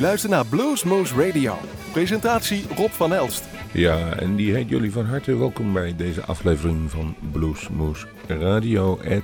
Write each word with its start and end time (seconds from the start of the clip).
luistert 0.00 0.32
naar 0.32 0.46
Bluesmoose 0.46 1.26
Radio. 1.26 1.58
Presentatie 1.92 2.64
Rob 2.76 2.90
van 2.90 3.12
Elst. 3.12 3.44
Ja, 3.72 4.12
en 4.16 4.36
die 4.36 4.54
heet 4.54 4.68
jullie 4.68 4.92
van 4.92 5.04
harte 5.04 5.36
welkom 5.36 5.72
bij 5.72 5.96
deze 5.96 6.24
aflevering 6.24 6.90
van 6.90 7.14
Bluesmoose 7.32 8.06
Radio. 8.26 8.98
En 8.98 9.22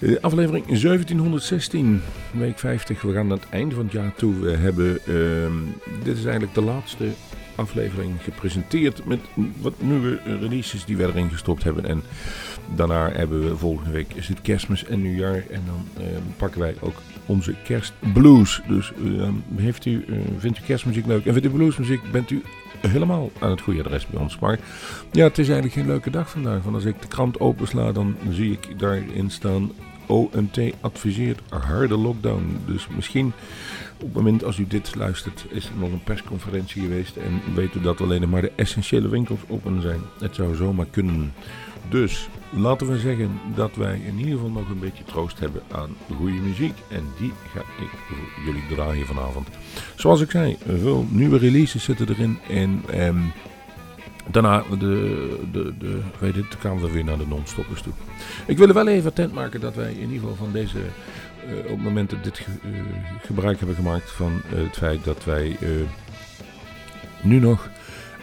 eh, 0.00 0.16
aflevering 0.20 0.66
1716, 0.66 2.02
week 2.30 2.58
50. 2.58 3.02
We 3.02 3.12
gaan 3.12 3.26
naar 3.26 3.36
het 3.36 3.48
einde 3.50 3.74
van 3.74 3.84
het 3.84 3.92
jaar 3.92 4.14
toe. 4.14 4.40
We 4.40 4.50
hebben, 4.50 4.98
ehm, 5.06 5.52
dit 6.04 6.16
is 6.16 6.24
eigenlijk 6.24 6.54
de 6.54 6.62
laatste 6.62 7.08
aflevering 7.54 8.22
gepresenteerd 8.22 9.06
met 9.06 9.20
wat 9.60 9.74
nieuwe 9.78 10.20
releases 10.24 10.84
die 10.84 10.96
we 10.96 11.06
erin 11.06 11.30
gestopt 11.30 11.64
hebben. 11.64 11.84
En 11.84 12.02
daarna 12.74 13.10
hebben 13.12 13.48
we 13.48 13.56
volgende 13.56 13.90
week 13.90 14.14
is 14.14 14.28
het 14.28 14.40
kerstmis 14.40 14.84
en 14.84 15.02
nieuwjaar. 15.02 15.44
En 15.50 15.62
dan 15.66 16.04
ehm, 16.04 16.22
pakken 16.36 16.60
wij 16.60 16.74
ook 16.80 16.96
onze 17.30 17.54
kerstblues. 17.64 18.62
Dus 18.68 18.92
ehm, 18.92 19.32
heeft 19.56 19.86
u, 19.86 20.04
eh, 20.08 20.16
vindt 20.38 20.58
u 20.58 20.62
kerstmuziek 20.62 21.06
leuk 21.06 21.26
en 21.26 21.32
vindt 21.32 21.48
u 21.48 21.50
bluesmuziek, 21.50 22.10
bent 22.12 22.30
u 22.30 22.42
helemaal 22.80 23.30
aan 23.38 23.50
het 23.50 23.60
goede 23.60 23.80
adres 23.80 24.06
bij 24.06 24.20
ons. 24.20 24.38
Maar 24.38 24.58
ja, 25.12 25.24
het 25.24 25.38
is 25.38 25.48
eigenlijk 25.48 25.74
geen 25.74 25.86
leuke 25.86 26.10
dag 26.10 26.30
vandaag. 26.30 26.62
Want 26.62 26.74
als 26.74 26.84
ik 26.84 27.00
de 27.00 27.08
krant 27.08 27.40
opensla, 27.40 27.92
dan 27.92 28.16
zie 28.30 28.52
ik 28.52 28.78
daarin 28.78 29.30
staan... 29.30 29.70
OMT 30.06 30.58
adviseert 30.80 31.40
harde 31.48 31.96
lockdown. 31.96 32.58
Dus 32.66 32.88
misschien 32.96 33.32
op 33.94 34.06
het 34.06 34.12
moment 34.12 34.44
als 34.44 34.58
u 34.58 34.66
dit 34.66 34.94
luistert, 34.94 35.46
is 35.48 35.64
er 35.64 35.72
nog 35.78 35.92
een 35.92 36.02
persconferentie 36.02 36.82
geweest. 36.82 37.16
En 37.16 37.40
weet 37.54 37.74
u 37.74 37.80
dat 37.80 38.00
alleen 38.00 38.28
maar 38.28 38.40
de 38.40 38.52
essentiële 38.56 39.08
winkels 39.08 39.40
open 39.48 39.82
zijn. 39.82 40.00
Het 40.20 40.34
zou 40.34 40.54
zomaar 40.54 40.86
kunnen. 40.90 41.32
Dus 41.90 42.28
laten 42.50 42.88
we 42.88 42.98
zeggen 42.98 43.30
dat 43.54 43.76
wij 43.76 44.00
in 44.06 44.18
ieder 44.18 44.32
geval 44.32 44.50
nog 44.50 44.68
een 44.68 44.78
beetje 44.78 45.04
troost 45.04 45.38
hebben 45.38 45.62
aan 45.70 45.96
goede 46.16 46.32
muziek. 46.32 46.74
En 46.88 47.04
die 47.18 47.32
ga 47.54 47.60
ik 47.60 47.90
voor 48.08 48.44
jullie 48.44 48.66
draaien 48.74 49.06
vanavond. 49.06 49.48
Zoals 49.94 50.20
ik 50.20 50.30
zei, 50.30 50.56
veel 50.80 51.06
nieuwe 51.08 51.38
releases 51.38 51.84
zitten 51.84 52.08
erin. 52.08 52.38
En 52.48 52.82
ehm, 52.90 53.18
daarna 54.26 54.64
de, 54.78 55.38
de, 55.52 55.74
de, 55.78 56.00
weet 56.18 56.34
het, 56.34 56.56
gaan 56.58 56.80
we 56.80 56.90
weer 56.90 57.04
naar 57.04 57.18
de 57.18 57.26
non-stoppers 57.26 57.82
toe. 57.82 57.92
Ik 58.46 58.58
wil 58.58 58.68
er 58.68 58.74
wel 58.74 58.88
even 58.88 59.10
attent 59.10 59.32
maken 59.32 59.60
dat 59.60 59.74
wij 59.74 59.92
in 59.92 60.10
ieder 60.10 60.20
geval 60.20 60.34
van 60.34 60.52
deze... 60.52 60.78
Uh, 61.48 61.58
op 61.58 61.68
het 61.68 61.82
moment 61.82 62.10
dat 62.10 62.24
dit 62.24 62.38
ge, 62.38 62.50
uh, 62.64 62.80
gebruik 63.24 63.58
hebben 63.58 63.76
gemaakt 63.76 64.10
van 64.10 64.40
het 64.46 64.76
feit 64.76 65.04
dat 65.04 65.24
wij 65.24 65.56
nu 67.22 67.38
nog 67.38 67.68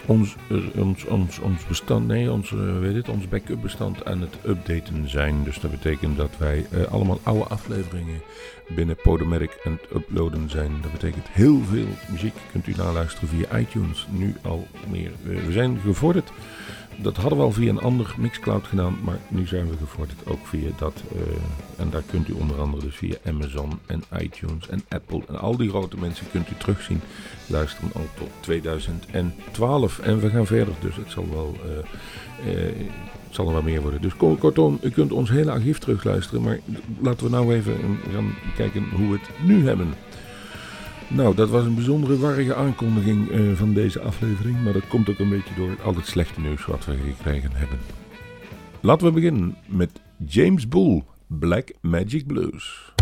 ons, 0.08 0.36
ons, 0.76 1.06
ons, 1.06 1.40
ons 1.40 1.66
bestand, 1.68 2.08
nee, 2.08 2.32
ons, 2.32 2.50
weet 2.80 2.96
het, 2.96 3.10
ons 3.10 3.28
backup 3.28 3.62
bestand 3.62 4.06
aan 4.06 4.22
het 4.22 4.36
updaten 4.46 5.10
zijn. 5.10 5.44
Dus 5.44 5.60
dat 5.60 5.72
betekent 5.72 6.18
dat 6.18 6.32
wij 6.38 6.66
uh, 6.72 6.84
allemaal 6.84 7.20
oude 7.24 7.44
afleveringen 7.44 8.22
binnen 8.68 8.96
Podomatic 8.96 9.60
aan 9.66 9.72
het 9.72 9.96
uploaden 9.96 10.50
zijn. 10.50 10.72
Dat 10.82 10.92
betekent 10.92 11.28
heel 11.32 11.62
veel 11.70 11.88
muziek 12.12 12.34
kunt 12.52 12.68
u 12.68 12.74
naluisteren 12.78 13.30
via 13.30 13.58
iTunes. 13.58 14.08
Nu 14.10 14.36
al 14.42 14.68
meer. 14.90 15.12
We 15.24 15.52
zijn 15.52 15.80
gevorderd. 15.84 16.32
Dat 17.02 17.18
hadden 17.18 17.38
we 17.38 17.44
al 17.44 17.52
via 17.52 17.70
een 17.70 17.82
ander 17.82 18.16
Mixcloud 18.18 18.68
gedaan, 18.68 18.98
maar 19.04 19.20
nu 19.28 19.48
zijn 19.48 19.70
we 19.70 19.78
gevorderd 19.78 20.28
ook 20.28 20.48
via 20.48 20.70
dat. 20.78 21.04
Uh, 21.16 21.22
en 21.78 21.90
daar 21.90 22.04
kunt 22.10 22.30
u 22.30 22.34
onder 22.34 22.60
andere 22.60 22.84
dus 22.84 22.96
via 22.96 23.16
Amazon 23.26 23.80
en 23.86 24.04
iTunes 24.20 24.70
en 24.70 24.84
Apple 24.90 25.22
en 25.28 25.40
al 25.40 25.58
die 25.58 25.70
grote 25.70 25.98
mensen 25.98 26.26
kunt 26.32 26.50
u 26.50 26.54
terugzien. 26.58 27.02
Luisteren 27.48 27.90
al 27.94 28.08
tot 28.18 28.30
2012 28.40 30.00
en 30.00 30.20
we 30.20 30.30
gaan 30.30 30.46
verder, 30.46 30.74
dus 30.80 30.96
het 30.96 31.12
zal 31.12 31.30
wel... 31.30 31.56
Uh, 31.66 31.86
het 33.28 33.36
zal 33.36 33.48
er 33.48 33.54
wel 33.54 33.62
meer 33.62 33.82
worden. 33.82 34.02
Dus 34.02 34.16
kortom, 34.16 34.80
u 34.82 34.90
kunt 34.90 35.12
ons 35.12 35.30
hele 35.30 35.52
archief 35.52 35.78
terugluisteren. 35.78 36.42
Maar 36.42 36.60
laten 37.02 37.26
we 37.26 37.32
nou 37.32 37.54
even 37.54 38.00
gaan 38.14 38.36
kijken 38.56 38.84
hoe 38.90 39.12
we 39.12 39.18
het 39.22 39.48
nu 39.48 39.68
hebben. 39.68 39.94
Nou, 41.10 41.36
dat 41.36 41.50
was 41.50 41.66
een 41.66 41.76
bijzondere 41.76 42.18
warrige 42.18 42.56
aankondiging 42.56 43.32
uh, 43.32 43.54
van 43.54 43.74
deze 43.74 44.00
aflevering. 44.00 44.64
Maar 44.64 44.74
dat 44.74 44.88
komt 44.88 45.10
ook 45.10 45.20
een 45.20 45.30
beetje 45.30 45.54
door 45.56 45.82
al 45.84 45.96
het 45.96 46.08
slechte 46.08 46.40
nieuws 46.40 46.66
wat 46.66 46.86
we 46.86 46.98
gekregen 47.18 47.52
hebben. 47.54 47.80
Laten 48.80 49.08
we 49.08 49.14
beginnen 49.14 49.56
met 49.66 50.02
James 50.26 50.68
Bull, 50.68 51.04
Black 51.28 51.72
Magic 51.82 52.28
Blues. 52.28 52.94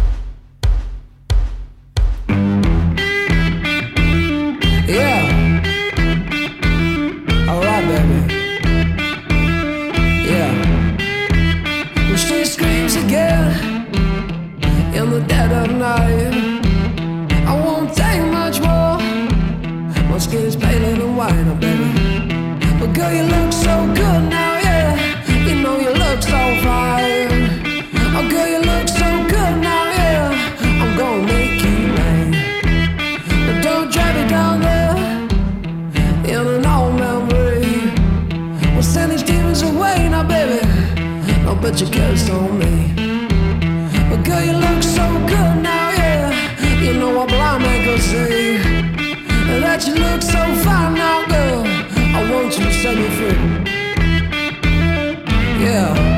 Yeah. 4.88 5.36
Baby. 7.88 8.34
Yeah. 10.28 10.54
She 12.16 12.46
screams 12.46 12.96
again 12.96 13.86
in 14.94 15.10
the 15.12 15.24
dead 15.28 15.52
of 15.52 15.78
night, 15.78 16.55
My 20.16 20.20
skin's 20.20 20.56
paler 20.56 20.96
than 20.96 21.18
wine, 21.18 21.46
oh, 21.50 21.56
baby. 21.56 21.92
But 22.80 22.94
girl, 22.94 23.12
you 23.12 23.24
look 23.24 23.52
so 23.52 23.86
good 23.94 24.24
now, 24.30 24.60
yeah. 24.64 24.96
You 25.46 25.62
know 25.62 25.78
you 25.78 25.90
look 25.90 26.22
so 26.24 26.40
fine. 26.64 27.60
Oh, 28.16 28.26
girl, 28.32 28.48
you 28.48 28.60
look 28.60 28.88
so 28.88 29.10
good 29.34 29.56
now, 29.60 29.84
yeah. 30.00 30.32
I'm 30.82 30.96
gonna 30.98 31.28
make 31.34 31.62
you 31.62 31.78
mine. 31.98 32.32
But 33.46 33.62
don't 33.62 33.92
drive 33.92 34.16
me 34.16 34.30
down 34.30 34.62
there 34.62 34.96
in 36.32 36.48
an 36.48 36.66
old 36.66 36.96
memory. 36.98 37.92
We'll 38.74 38.84
send 38.84 39.12
these 39.12 39.22
demons 39.22 39.64
away 39.64 40.08
now, 40.08 40.24
baby. 40.24 40.66
I'll 41.46 41.58
bet 41.58 41.82
your 41.82 41.90
curse 41.90 42.30
on 42.30 42.58
me. 42.58 42.94
But 44.10 44.24
girl, 44.24 44.46
you 44.46 44.54
look 44.54 44.82
so 44.82 45.06
good 45.28 45.56
now, 45.62 45.90
yeah. 45.92 46.80
You 46.82 46.94
know 46.94 47.22
a 47.22 47.28
blind 47.28 47.64
man 47.64 47.84
can 47.84 48.00
see 48.00 48.45
that 49.78 49.88
you 49.88 49.96
look 49.96 50.22
so 50.22 50.40
fine 50.64 50.94
now, 50.94 51.26
girl. 51.28 51.64
I 52.16 52.32
want 52.32 52.58
you 52.58 52.64
to 52.64 52.72
set 52.72 52.96
me 52.96 53.10
free. 53.18 53.66
Yeah. 55.62 56.15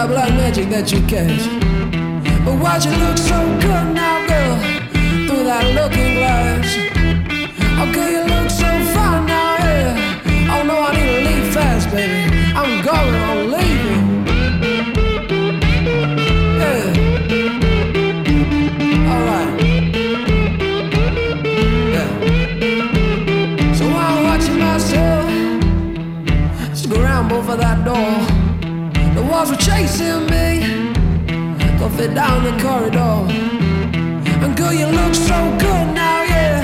That 0.00 0.08
black 0.08 0.30
magic 0.30 0.70
that 0.70 0.90
you 0.92 1.00
cast. 1.06 1.46
But 2.44 2.56
why'd 2.56 2.84
you 2.84 2.92
look 3.04 3.18
so 3.18 3.38
good 3.60 3.86
now, 3.92 4.26
girl? 4.26 4.56
Through 5.26 5.44
that 5.44 5.66
looking 5.76 6.14
glass. 6.16 6.68
Oh, 7.80 7.92
girl, 7.92 8.10
you 8.16 8.24
look 8.32 8.48
so 8.48 8.70
fine 8.94 9.26
now, 9.26 9.56
yeah. 9.60 10.54
Oh, 10.54 10.62
no, 10.64 10.76
I 10.80 10.92
need 10.96 11.08
to 11.12 11.18
leave 11.28 11.52
fast, 11.52 11.90
baby. 11.90 12.32
I'm 12.54 12.82
going, 12.82 13.14
I'm 13.14 13.50
leaving. 13.52 13.69
Walls 29.40 29.50
were 29.50 29.56
chasing 29.56 30.26
me, 30.26 30.92
go 31.78 31.88
fit 31.88 32.14
down 32.14 32.44
the 32.44 32.52
corridor. 32.62 33.24
And 34.44 34.54
girl, 34.54 34.72
you 34.72 34.86
look 34.86 35.14
so 35.14 35.38
good 35.58 35.86
now, 35.94 36.24
yeah. 36.24 36.60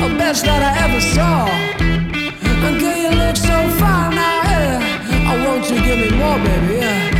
The 0.00 0.08
best 0.16 0.44
that 0.46 0.62
I 0.70 0.72
ever 0.84 1.00
saw. 1.00 1.46
And 2.66 2.80
girl, 2.80 2.96
you 2.96 3.10
look 3.22 3.36
so 3.36 3.58
fine 3.78 4.14
now, 4.14 4.40
yeah. 4.50 5.30
I 5.30 5.46
want 5.46 5.68
you 5.68 5.76
to 5.76 5.82
give 5.84 5.98
me 5.98 6.16
more, 6.16 6.38
baby, 6.38 6.74
yeah. 6.80 7.13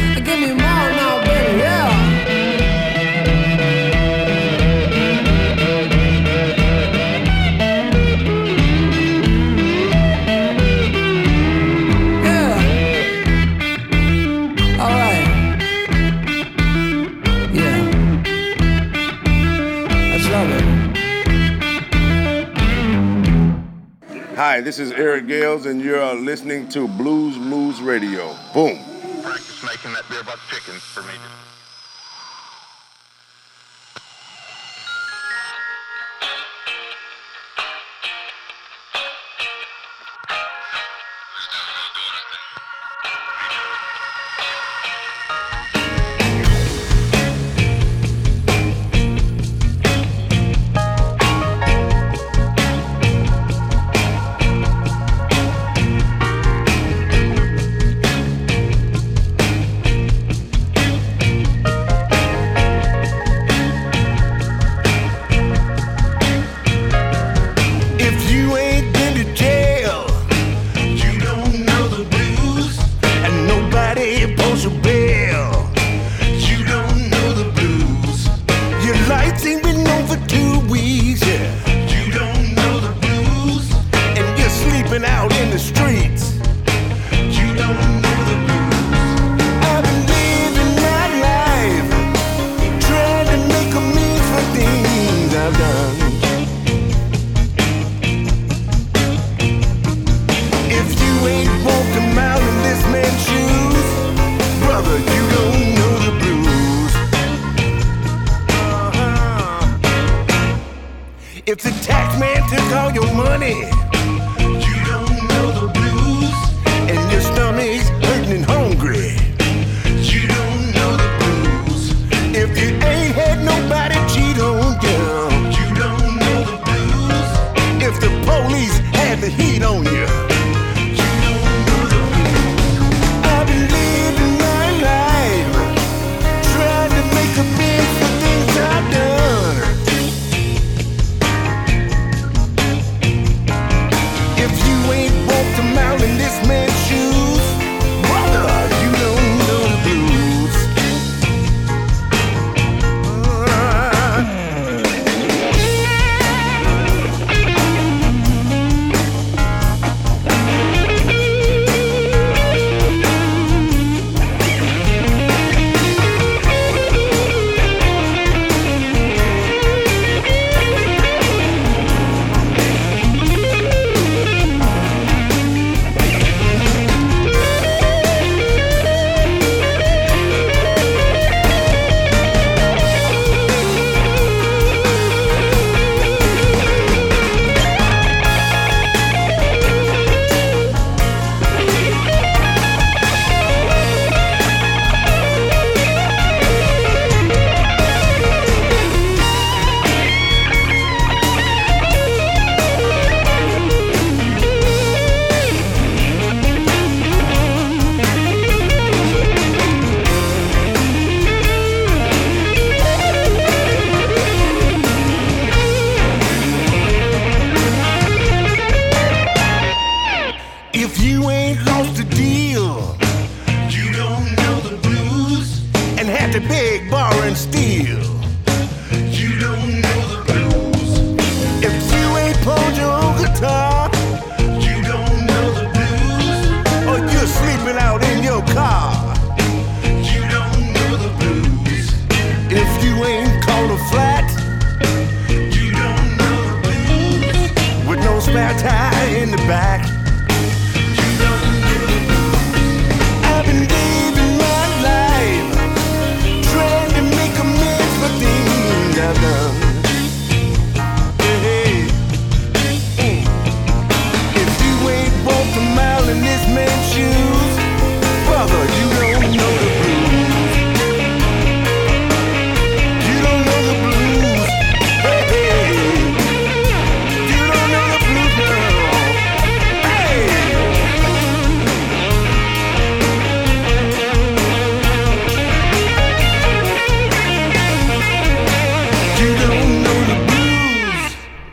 This 24.64 24.78
is 24.78 24.92
Eric 24.92 25.26
Gales, 25.26 25.66
and 25.66 25.78
you're 25.78 26.14
listening 26.14 26.66
to 26.70 26.88
Blues 26.88 27.36
Moose 27.36 27.80
Radio. 27.80 28.34
Boom. 28.54 28.93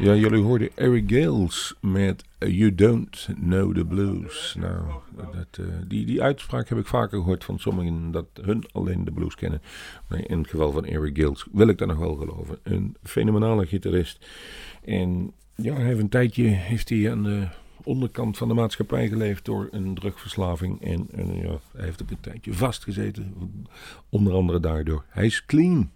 Ja, 0.02 0.16
jullie 0.16 0.44
hoorden 0.44 0.70
Eric 0.76 1.04
Gales 1.08 1.74
met 1.82 2.24
You 2.40 2.76
Don't 2.76 3.30
Know 3.40 3.76
the 3.76 3.86
Blues. 3.86 4.56
Nou, 4.60 4.84
dat, 5.16 5.66
eh, 5.66 5.66
die, 5.88 6.06
die 6.06 6.22
uitspraak 6.22 6.70
heb 6.70 6.78
ik 6.78 6.86
vaker 6.86 7.18
gehoord 7.18 7.44
van 7.44 7.60
sommigen 7.60 8.12
dat 8.12 8.26
hun 8.42 8.64
alleen 8.72 9.06
de 9.06 9.12
blues 9.12 9.36
kennen. 9.36 9.62
Maar 10.08 10.30
in 10.30 10.38
het 10.38 10.50
geval 10.50 10.72
van 10.72 10.86
Eric 10.86 11.18
Gales 11.18 11.46
wil 11.52 11.68
ik 11.68 11.78
dat 11.78 11.88
nog 11.88 11.98
wel 11.98 12.16
geloven. 12.16 12.60
Een 12.64 12.96
fenomenale 13.04 13.66
gitarist. 13.66 14.26
En 14.84 15.32
ja, 15.56 15.74
hij 15.74 15.86
heeft 15.86 16.00
een 16.00 16.10
tijdje 16.10 16.44
heeft 16.44 16.90
hij 16.90 17.12
aan 17.12 17.24
de 17.24 17.48
onderkant 17.84 18.38
van 18.38 18.48
de 18.48 18.54
maatschappij 18.54 19.08
geleefd 19.08 19.46
door 19.46 19.68
een 19.72 19.94
drugverslaving. 19.94 20.82
En, 20.82 21.08
en 21.12 21.36
ja, 21.36 21.60
hij 21.74 21.86
heeft 21.86 22.02
ook 22.02 22.12
een 22.12 22.22
tijdje 22.22 22.54
vastgezeten. 22.54 23.36
Onder 24.10 24.34
andere 24.34 24.60
daardoor. 24.60 25.06
Hij 25.10 25.26
is 25.26 25.46
clean. 25.46 25.92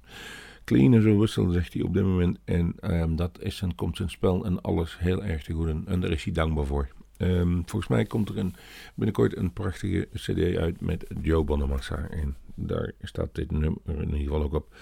Clean 0.65 0.93
en 0.93 1.01
zo 1.01 1.19
wissel, 1.19 1.49
zegt 1.49 1.73
hij 1.73 1.81
op 1.81 1.93
dit 1.93 2.03
moment. 2.03 2.37
En 2.45 2.73
ehm, 2.79 3.15
dat 3.15 3.41
is, 3.41 3.59
dan 3.59 3.75
komt 3.75 3.97
zijn 3.97 4.09
spel 4.09 4.45
en 4.45 4.61
alles 4.61 4.97
heel 4.99 5.23
erg 5.23 5.43
te 5.43 5.53
goed. 5.53 5.67
En, 5.67 5.83
en 5.87 5.99
daar 5.99 6.11
is 6.11 6.23
hij 6.23 6.33
dankbaar 6.33 6.65
voor. 6.65 6.87
Ehm, 7.17 7.53
volgens 7.65 7.87
mij 7.87 8.05
komt 8.05 8.29
er 8.29 8.37
een, 8.37 8.55
binnenkort 8.95 9.37
een 9.37 9.53
prachtige 9.53 10.07
cd 10.13 10.57
uit 10.57 10.81
met 10.81 11.05
Joe 11.21 11.43
Bonamassa. 11.43 12.07
En 12.09 12.35
daar 12.55 12.91
staat 13.01 13.35
dit 13.35 13.51
nummer 13.51 13.79
in 13.85 14.03
ieder 14.03 14.19
geval 14.19 14.43
ook 14.43 14.53
op. 14.53 14.75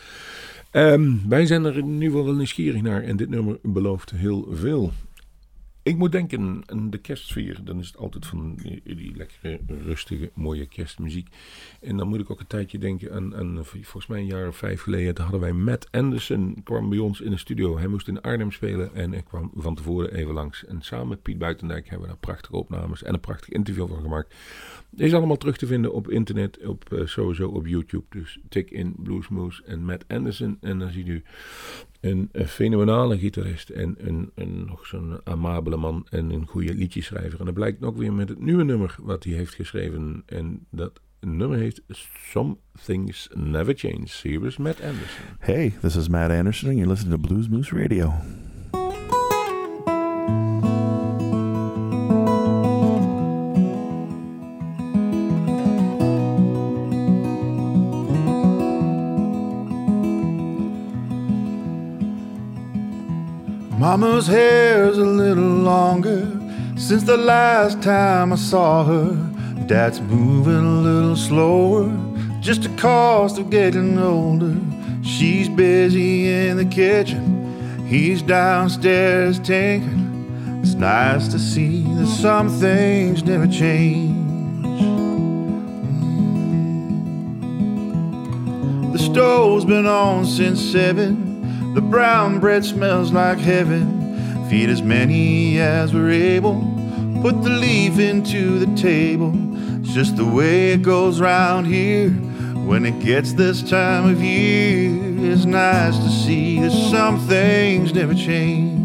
Ehm, 0.72 1.12
wij 1.28 1.46
zijn 1.46 1.66
er 1.66 1.78
in 1.78 1.94
ieder 1.94 2.10
geval 2.10 2.26
wel 2.26 2.36
nieuwsgierig 2.36 2.82
naar. 2.82 3.04
En 3.04 3.18
dit 3.18 3.30
nummer 3.30 3.60
belooft 3.62 4.12
heel 4.12 4.48
veel. 4.52 4.92
Ik 5.84 5.98
moet 5.98 6.12
denken 6.12 6.64
aan 6.66 6.90
de 6.90 6.98
kerstsfeer. 6.98 7.60
Dan 7.64 7.80
is 7.80 7.88
het 7.88 7.98
altijd 7.98 8.26
van 8.26 8.56
die, 8.84 9.16
lekkere, 9.16 9.60
rustige, 9.68 10.32
mooie 10.34 10.66
kerstmuziek. 10.66 11.28
En 11.82 11.98
dan 11.98 12.08
moet 12.08 12.20
ik 12.20 12.30
ook 12.30 12.40
een 12.40 12.48
tijdje 12.48 12.78
denken 12.78 13.34
aan, 13.34 13.60
volgens 13.66 14.08
mij 14.08 14.20
een 14.20 14.26
jaar 14.26 14.48
of 14.48 14.58
vijf 14.58 14.82
geleden. 14.82 15.14
Toen 15.14 15.24
hadden 15.24 15.42
wij 15.42 15.54
Matt 15.54 15.88
Anderson, 15.92 16.62
kwam 16.64 16.90
bij 16.90 16.98
ons 16.98 17.22
in 17.22 17.32
de 17.32 17.38
studio. 17.38 17.78
Hij 17.78 17.88
moest 17.88 18.08
in 18.08 18.22
Arnhem 18.22 18.52
spelen 18.52 18.96
en 18.96 19.14
ik 19.14 19.26
kwam 19.26 19.52
van 19.56 19.76
tevoren 19.76 20.14
even 20.14 20.34
langs. 20.34 20.66
En 20.66 20.82
samen 20.82 21.08
met 21.08 21.22
Piet 21.22 21.38
Buitendijk 21.38 21.90
hebben 21.90 22.02
we 22.02 22.14
daar 22.14 22.22
prachtige 22.22 22.56
opnames 22.56 23.04
en 23.04 23.14
een 23.14 23.20
prachtig 23.20 23.50
interview 23.50 23.88
van 23.88 24.02
gemaakt. 24.02 24.36
Deze 24.90 25.10
is 25.10 25.14
allemaal 25.14 25.38
terug 25.38 25.58
te 25.58 25.68
vinden 25.68 25.94
op 25.94 26.10
internet, 26.10 26.66
op, 26.66 26.94
eh, 26.94 27.06
sowieso 27.06 27.50
op 27.50 27.68
YouTube. 27.68 28.06
Dus 28.10 28.40
tik 28.50 28.72
in 28.72 28.96
Bluesmoose 28.98 29.64
en 29.66 29.86
Matt 29.86 30.06
Anderson 30.08 30.58
en 30.62 30.80
dan 30.80 30.92
ziet 30.92 31.08
u 31.08 31.24
een, 32.04 32.30
een 32.32 32.48
fenomenale 32.48 33.18
gitarist 33.18 33.70
en 33.70 33.96
een, 33.98 34.32
een, 34.36 34.66
nog 34.66 34.86
zo'n 34.86 35.20
amabele 35.24 35.78
man 35.78 36.08
en 36.10 36.30
een 36.30 36.48
goede 36.48 36.74
liedjeschrijver. 36.74 37.40
En 37.40 37.46
dat 37.46 37.54
blijkt 37.54 37.84
ook 37.84 37.98
weer 37.98 38.14
met 38.14 38.30
het 38.30 38.40
nieuwe 38.40 38.64
nummer 38.64 38.96
wat 39.02 39.24
hij 39.24 39.34
heeft 39.34 39.54
geschreven. 39.54 40.24
En 40.26 40.66
dat 40.70 41.00
nummer 41.20 41.58
heet 41.58 41.82
Some 42.32 42.58
Things 42.86 43.30
Never 43.34 43.74
Change. 43.78 44.08
Hier 44.22 44.46
is 44.46 44.58
Matt 44.58 44.82
Anderson. 44.82 45.26
Hey, 45.40 45.74
this 45.82 45.96
is 45.96 46.08
Matt 46.08 46.32
Anderson, 46.32 46.70
and 46.70 46.78
you're 46.78 46.92
listening 46.92 47.22
to 47.22 47.28
Blues 47.28 47.50
Moose 47.50 47.76
Radio. 47.76 48.14
Mama's 63.84 64.28
hair's 64.28 64.98
a 64.98 65.04
little 65.04 65.44
longer 65.44 66.26
since 66.78 67.04
the 67.04 67.18
last 67.18 67.82
time 67.82 68.32
I 68.32 68.38
saw 68.38 68.86
her. 68.86 69.12
Dad's 69.68 70.00
moving 70.00 70.56
a 70.56 70.80
little 70.80 71.18
slower, 71.18 71.92
just 72.40 72.64
the 72.64 72.70
cost 72.78 73.40
of 73.40 73.50
getting 73.50 74.00
older. 74.00 74.56
She's 75.04 75.50
busy 75.50 76.32
in 76.34 76.56
the 76.56 76.64
kitchen, 76.64 77.86
He's 77.86 78.22
downstairs 78.22 79.38
tinkering. 79.38 80.62
It's 80.64 80.76
nice 80.76 81.28
to 81.28 81.38
see 81.38 81.84
that 81.96 82.08
some 82.08 82.48
things 82.48 83.26
never 83.26 83.48
change. 83.48 84.16
Mm. 87.42 88.94
The 88.94 89.00
stove's 89.00 89.66
been 89.66 89.86
on 89.86 90.26
since 90.26 90.62
seven. 90.62 91.33
The 91.74 91.82
brown 91.82 92.40
bread 92.40 92.64
smells 92.64 93.12
like 93.12 93.40
heaven. 93.40 94.48
Feed 94.48 94.70
as 94.70 94.84
many 94.84 95.60
as 95.60 95.92
we're 95.92 96.12
able. 96.12 96.62
Put 97.24 97.42
the 97.42 97.50
leaf 97.50 97.98
into 97.98 98.60
the 98.60 98.80
table. 98.80 99.32
It's 99.80 99.92
just 99.92 100.16
the 100.16 100.26
way 100.26 100.74
it 100.74 100.84
goes 100.84 101.20
round 101.20 101.66
here. 101.66 102.12
When 102.12 102.86
it 102.86 103.00
gets 103.00 103.34
this 103.34 103.68
time 103.68 104.08
of 104.08 104.22
year, 104.22 105.32
it's 105.32 105.46
nice 105.46 105.98
to 105.98 106.10
see 106.10 106.60
that 106.60 106.72
some 106.72 107.20
things 107.28 107.92
never 107.92 108.14
change. 108.14 108.80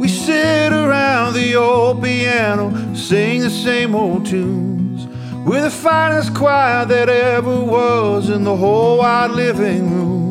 We 0.00 0.08
sit 0.08 0.72
around 0.72 1.34
the 1.34 1.54
old 1.54 2.02
piano, 2.02 2.72
sing 2.96 3.42
the 3.42 3.50
same 3.50 3.94
old 3.94 4.26
tunes. 4.26 5.06
We're 5.46 5.62
the 5.62 5.70
finest 5.70 6.34
choir 6.34 6.84
that 6.86 7.08
ever 7.08 7.60
was 7.64 8.30
in 8.30 8.42
the 8.42 8.56
whole 8.56 8.98
wide 8.98 9.30
living 9.30 9.94
room. 9.94 10.27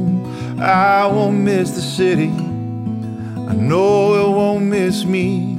I 0.60 1.06
won't 1.06 1.38
miss 1.40 1.72
the 1.72 1.82
city. 1.82 2.30
I 2.30 3.54
know 3.54 4.16
it 4.16 4.36
won't 4.36 4.66
miss 4.66 5.06
me. 5.06 5.54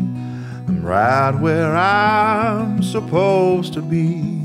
I'm 0.67 0.85
right 0.85 1.31
where 1.31 1.77
I'm 1.77 2.83
supposed 2.83 3.75
to 3.75 3.83
be. 3.83 4.38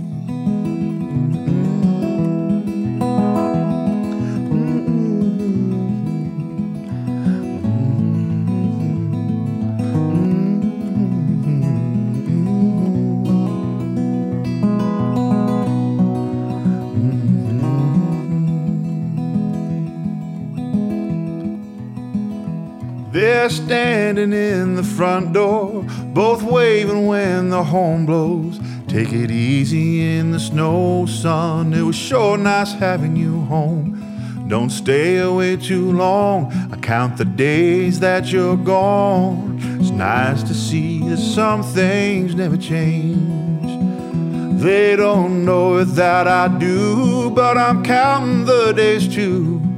They're 23.44 23.50
standing 23.50 24.32
in 24.32 24.76
the 24.76 24.84
front 24.84 25.34
door, 25.34 25.84
both 26.14 26.42
waving 26.42 27.08
when 27.08 27.50
the 27.50 27.62
horn 27.62 28.06
blows. 28.06 28.58
Take 28.88 29.12
it 29.12 29.32
easy 29.32 30.16
in 30.16 30.32
the 30.32 30.40
snow, 30.40 31.06
son. 31.08 31.74
It 31.74 31.82
was 31.82 31.98
sure 31.98 32.38
nice 32.38 32.72
having 32.72 33.18
you 33.18 33.42
home. 33.42 34.46
Don't 34.48 34.70
stay 34.70 35.18
away 35.18 35.58
too 35.58 35.92
long. 35.92 36.54
I 36.72 36.78
count 36.78 37.18
the 37.18 37.26
days 37.26 38.00
that 38.00 38.32
you're 38.32 38.56
gone. 38.56 39.60
It's 39.82 39.90
nice 39.90 40.42
to 40.44 40.54
see 40.54 41.06
that 41.10 41.18
some 41.18 41.64
things 41.64 42.36
never 42.36 42.56
change. 42.56 44.62
They 44.62 44.96
don't 44.96 45.44
know 45.44 45.80
it 45.80 45.96
that 45.96 46.30
I 46.30 46.48
do, 46.48 47.30
but 47.32 47.58
I'm 47.58 47.84
counting 47.84 48.46
the 48.46 48.72
days 48.72 49.14
too 49.14 49.73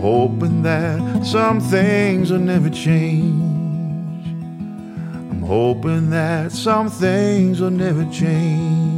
hoping 0.00 0.62
that 0.62 1.24
some 1.24 1.60
things 1.60 2.30
will 2.32 2.38
never 2.38 2.70
change. 2.70 3.40
I'm 5.30 5.42
hoping 5.42 6.10
that 6.10 6.52
some 6.52 6.88
things 6.88 7.60
will 7.60 7.70
never 7.70 8.04
change. 8.10 8.89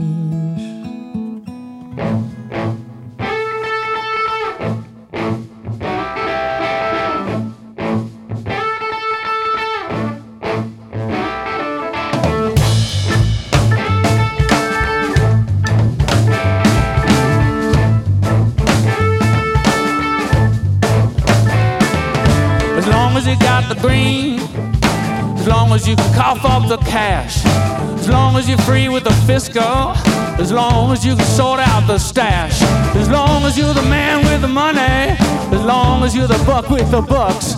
You're 28.52 28.66
free 28.66 28.90
with 28.90 29.04
the 29.04 29.14
fiscal, 29.26 29.97
as 30.37 30.52
long 30.52 30.92
as 30.92 31.06
you 31.06 31.16
can 31.16 31.25
sort 31.25 31.59
out 31.59 31.87
the 31.87 31.97
stash, 31.97 32.61
as 32.94 33.09
long 33.09 33.44
as 33.44 33.56
you're 33.56 33.73
the 33.73 33.88
man 33.88 34.18
with 34.26 34.42
the 34.42 34.49
money, 34.49 35.16
as 35.56 35.64
long 35.64 36.02
as 36.04 36.14
you're 36.14 36.26
the 36.26 36.42
buck 36.44 36.68
with 36.68 36.90
the 36.90 37.00
bucks, 37.00 37.54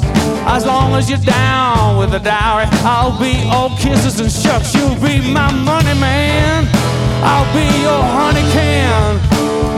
as 0.46 0.64
long 0.64 0.94
as 0.94 1.10
you're 1.10 1.18
down 1.18 1.98
with 1.98 2.12
the 2.12 2.20
dowry, 2.20 2.66
I'll 2.86 3.18
be 3.18 3.42
all 3.50 3.70
kisses 3.76 4.20
and 4.20 4.30
shucks. 4.30 4.72
You'll 4.72 4.94
be 5.02 5.18
my 5.32 5.50
money 5.52 5.98
man, 5.98 6.68
I'll 7.24 7.50
be 7.52 7.66
your 7.82 8.02
honey 8.18 8.46
can. 8.54 9.16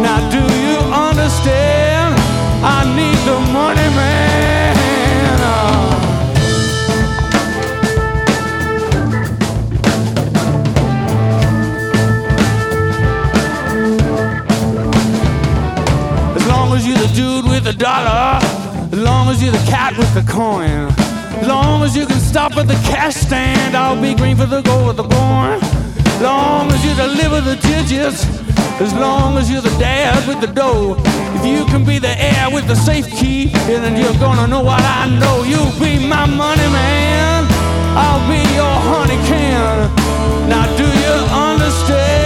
Now, 0.03 0.19
do 0.29 0.43
you 0.67 0.77
understand? 0.93 2.13
I 2.63 2.85
need 2.95 3.19
the 3.25 3.41
money 3.55 3.89
man. 3.97 4.36
As 16.77 16.87
you're 16.87 16.99
the 16.99 17.15
dude 17.15 17.47
with 17.47 17.65
the 17.65 17.73
dollar, 17.73 18.39
as 18.93 18.99
long 18.99 19.31
as 19.31 19.43
you're 19.43 19.51
the 19.51 19.67
cat 19.67 19.97
with 19.97 20.13
the 20.13 20.21
coin, 20.31 20.93
as 21.41 21.49
long 21.49 21.83
as 21.83 21.97
you 21.97 22.05
can 22.05 22.21
stop 22.21 22.55
at 22.59 22.69
the 22.69 22.75
cash 22.85 23.15
stand, 23.15 23.75
I'll 23.75 23.99
be 23.99 24.15
green 24.15 24.37
for 24.37 24.45
the 24.45 24.61
gold 24.61 24.89
with 24.89 24.99
the 24.99 25.09
corn. 25.09 25.59
As 25.63 26.21
long 26.21 26.71
as 26.71 26.85
you 26.85 26.95
deliver 26.95 27.41
the 27.41 27.57
digits, 27.57 28.27
as 28.79 28.93
long 28.93 29.39
as 29.39 29.51
you're 29.51 29.63
the 29.63 29.75
dad 29.79 30.29
with 30.29 30.43
the 30.43 30.49
dough. 30.49 30.97
If 31.37 31.47
you 31.47 31.65
can 31.65 31.83
be 31.83 31.99
the 31.99 32.15
heir 32.23 32.51
with 32.51 32.67
the 32.69 32.77
safe 32.77 33.09
key, 33.11 33.47
then 33.67 33.97
you're 33.97 34.21
gonna 34.21 34.47
know 34.47 34.61
what 34.61 34.83
I 34.83 35.09
know. 35.09 35.45
You'll 35.45 35.81
be 35.81 36.07
my 36.07 36.27
money 36.27 36.69
man. 36.77 37.47
I'll 37.97 38.21
be 38.29 38.43
your 38.53 38.77
honey 38.91 39.17
can. 39.25 39.89
Now 40.51 40.67
do 40.77 40.85
you 40.85 41.15
understand? 41.33 42.26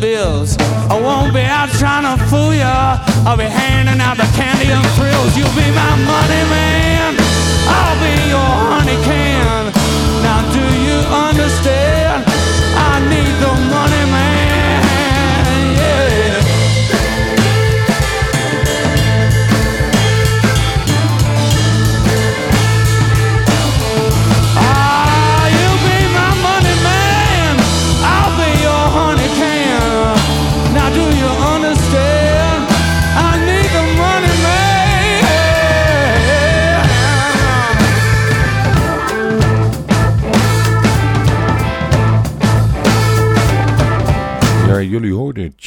Bills. 0.00 0.56
I 0.90 1.00
won't 1.00 1.34
be 1.34 1.40
out 1.40 1.68
trying 1.70 2.06
to 2.06 2.24
fool 2.26 2.54
ya. 2.54 2.98
I'll 3.26 3.36
be 3.36 3.44
handing 3.44 4.00
out 4.00 4.16
the 4.16 4.28
candy 4.36 4.47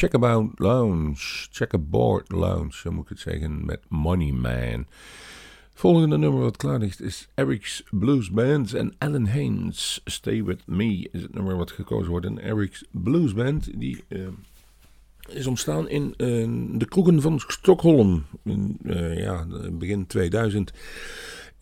Checkabout 0.02 0.60
Lounge, 0.60 1.48
Checkerboard 1.52 2.32
Lounge, 2.32 2.74
zo 2.74 2.92
moet 2.92 3.04
ik 3.04 3.10
het 3.10 3.20
zeggen, 3.20 3.66
met 3.66 3.80
Money 3.88 4.32
Man. 4.32 4.86
Volgende 5.74 6.18
nummer 6.18 6.42
wat 6.42 6.58
klaar 6.58 6.80
ligt 6.80 7.02
is 7.02 7.28
Eric's 7.36 7.84
Blues 7.90 8.32
Band 8.32 8.74
en 8.74 8.94
Alan 8.98 9.28
Haynes. 9.28 10.02
Stay 10.06 10.44
With 10.44 10.68
Me 10.68 11.10
is 11.12 11.22
het 11.22 11.34
nummer 11.34 11.56
wat 11.58 11.72
gekozen 11.72 12.10
wordt. 12.10 12.26
En 12.26 12.38
Eric's 12.38 12.86
Blues 12.92 13.34
Band 13.34 13.80
die, 13.80 14.04
eh, 14.08 14.20
is 15.30 15.48
ontstaan 15.48 15.90
in 15.90 16.14
eh, 16.18 16.28
de 16.80 16.86
kroegen 16.86 17.22
van 17.22 17.40
Stockholm 17.40 18.26
in 18.44 18.78
eh, 18.84 19.20
ja, 19.20 19.46
begin 19.72 20.08
2000. 20.08 20.74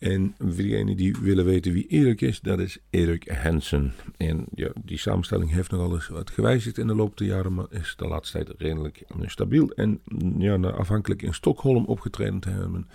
En 0.00 0.34
voor 0.38 0.54
diegenen 0.54 0.96
die 0.96 1.16
willen 1.20 1.44
weten 1.44 1.72
wie 1.72 1.86
Erik 1.86 2.20
is, 2.20 2.40
dat 2.40 2.58
is 2.58 2.78
Erik 2.90 3.28
Hansen. 3.28 3.92
En 4.16 4.46
ja, 4.54 4.70
die 4.84 4.98
samenstelling 4.98 5.50
heeft 5.50 5.70
nogal 5.70 5.94
eens 5.94 6.08
wat 6.08 6.30
gewijzigd 6.30 6.78
in 6.78 6.86
de 6.86 6.94
loop 6.94 7.16
der 7.16 7.26
jaren, 7.26 7.54
maar 7.54 7.66
is 7.70 7.94
de 7.96 8.06
laatste 8.06 8.44
tijd 8.44 8.60
redelijk 8.60 9.02
stabiel. 9.24 9.70
En 9.70 10.00
ja, 10.38 10.56
afhankelijk 10.56 11.22
in 11.22 11.34
Stockholm 11.34 11.84
opgetreden 11.84 12.40
te 12.40 12.50
hebben, 12.50 12.88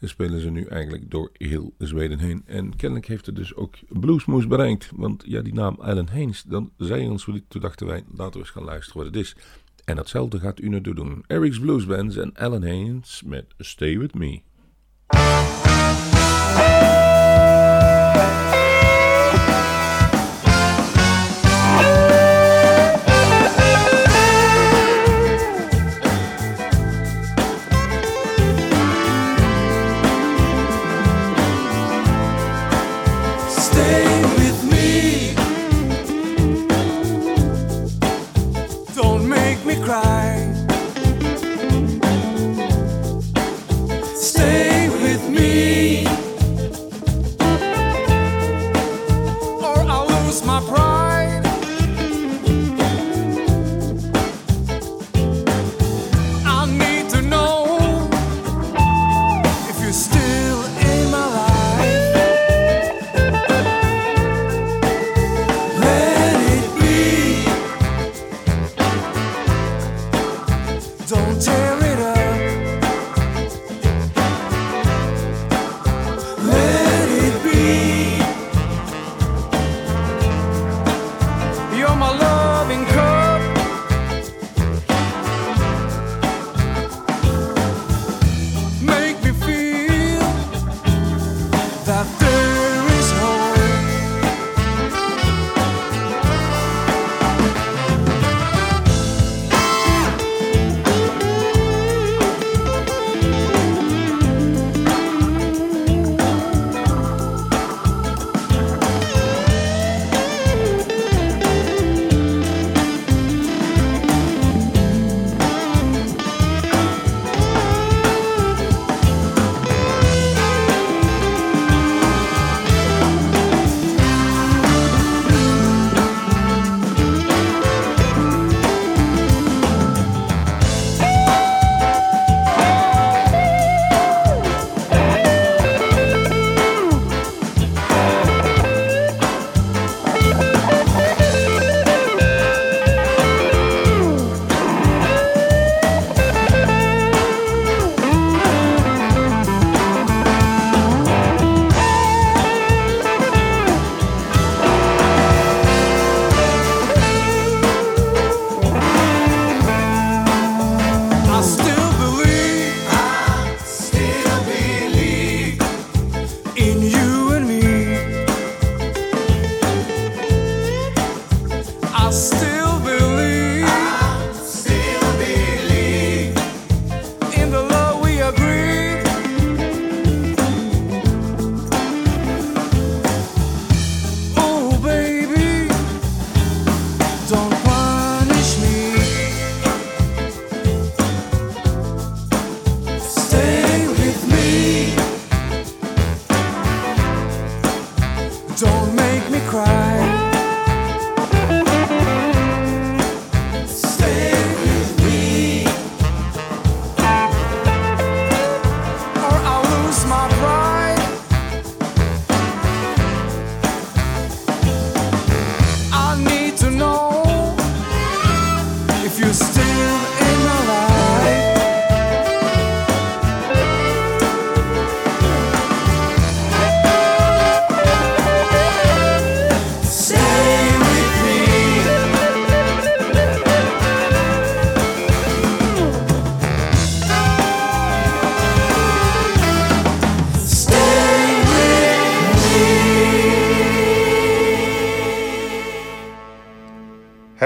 spelen 0.00 0.40
ze 0.40 0.50
nu 0.50 0.64
eigenlijk 0.64 1.10
door 1.10 1.30
heel 1.32 1.74
Zweden 1.78 2.18
heen. 2.18 2.42
En 2.46 2.76
kennelijk 2.76 3.06
heeft 3.06 3.26
het 3.26 3.36
dus 3.36 3.54
ook 3.54 3.74
Bluesmoes 3.88 4.46
bereikt. 4.46 4.90
Want 4.94 5.22
ja, 5.26 5.40
die 5.40 5.54
naam 5.54 5.76
Alan 5.78 6.08
Haynes, 6.08 6.42
dan 6.42 6.70
zei 6.76 7.08
ons, 7.08 7.24
toen 7.48 7.60
dachten 7.60 7.86
wij, 7.86 8.04
laten 8.14 8.32
we 8.32 8.38
eens 8.38 8.50
gaan 8.50 8.64
luisteren 8.64 9.02
wat 9.02 9.14
het 9.14 9.22
is. 9.22 9.36
En 9.84 9.96
datzelfde 9.96 10.40
gaat 10.40 10.60
u 10.60 10.68
nu 10.68 10.80
doen. 10.80 11.24
Eric's 11.26 11.60
Blues 11.60 11.86
Bands 11.86 12.16
en 12.16 12.34
Alan 12.34 12.62
Haynes 12.62 13.22
met 13.26 13.46
Stay 13.58 13.98
With 13.98 14.14
Me. 14.14 14.40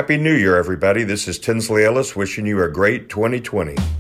Happy 0.07 0.19
New 0.19 0.37
Year, 0.37 0.57
everybody. 0.57 1.03
This 1.03 1.27
is 1.27 1.37
Tinsley 1.37 1.85
Ellis 1.85 2.15
wishing 2.15 2.47
you 2.47 2.63
a 2.63 2.69
great 2.69 3.09
2020. 3.09 3.96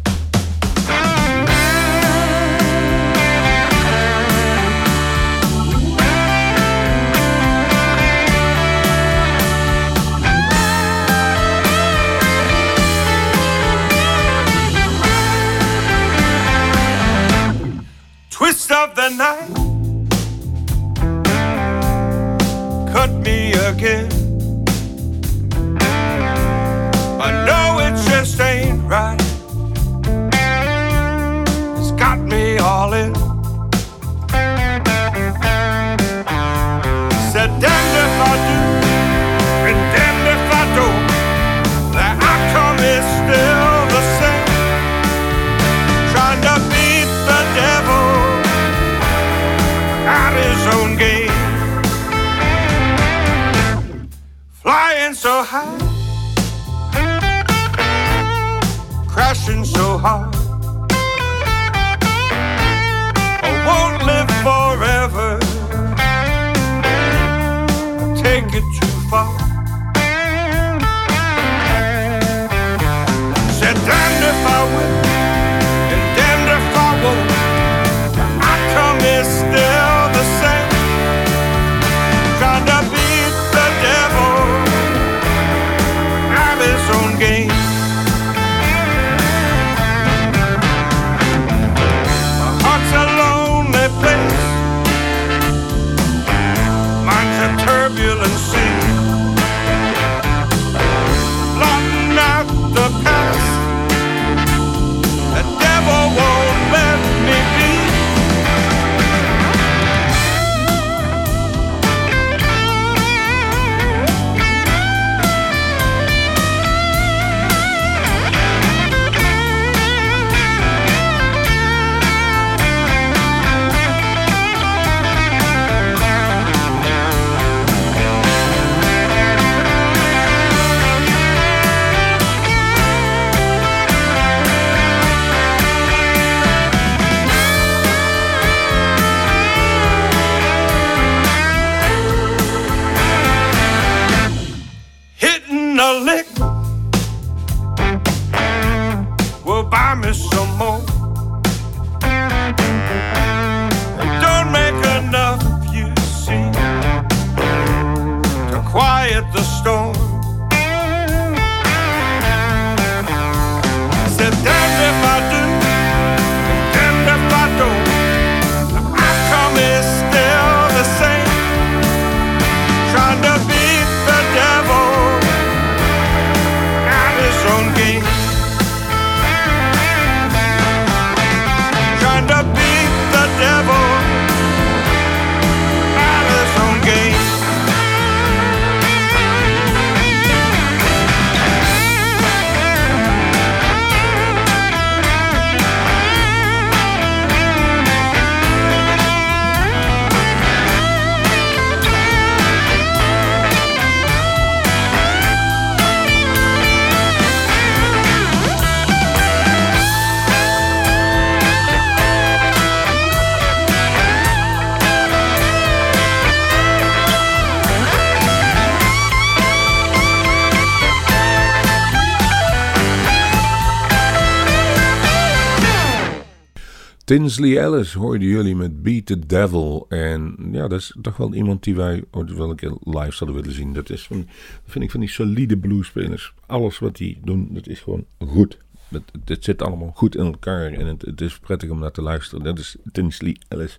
Tinsley 227.07 227.59
Ellis 227.59 227.93
hoorden 227.93 228.29
jullie 228.29 228.57
met 228.57 228.83
Beat 228.83 229.07
the 229.07 229.27
Devil. 229.27 229.87
En 229.89 230.37
ja, 230.53 230.69
dat 230.69 230.81
is 230.81 230.97
toch 231.03 231.17
wel 231.17 231.35
iemand 231.35 231.63
die 231.63 231.75
wij 231.75 232.05
ooit 232.11 232.33
wel 232.35 232.51
een 232.51 232.57
keer 232.57 232.77
live 232.83 233.11
zouden 233.11 233.41
willen 233.41 233.57
zien. 233.57 233.73
Dat, 233.73 233.91
is 233.91 234.07
van, 234.07 234.29
vind 234.65 234.85
ik 234.85 234.91
van 234.91 235.01
die 235.01 235.09
solide 235.09 235.57
bluespelers. 235.57 236.33
Alles 236.47 236.79
wat 236.79 236.97
die 236.97 237.19
doen, 237.25 237.49
dat 237.51 237.67
is 237.67 237.81
gewoon 237.81 238.05
goed. 238.19 238.59
Het, 238.89 239.03
het 239.25 239.45
zit 239.45 239.63
allemaal 239.63 239.93
goed 239.95 240.17
in 240.17 240.25
elkaar 240.25 240.73
en 240.73 240.87
het, 240.87 241.03
het 241.03 241.21
is 241.21 241.39
prettig 241.39 241.71
om 241.71 241.79
naar 241.79 241.93
te 241.93 242.03
luisteren. 242.03 242.45
Dat 242.45 242.59
is 242.59 242.77
Tinsley 242.93 243.37
Ellis. 243.49 243.77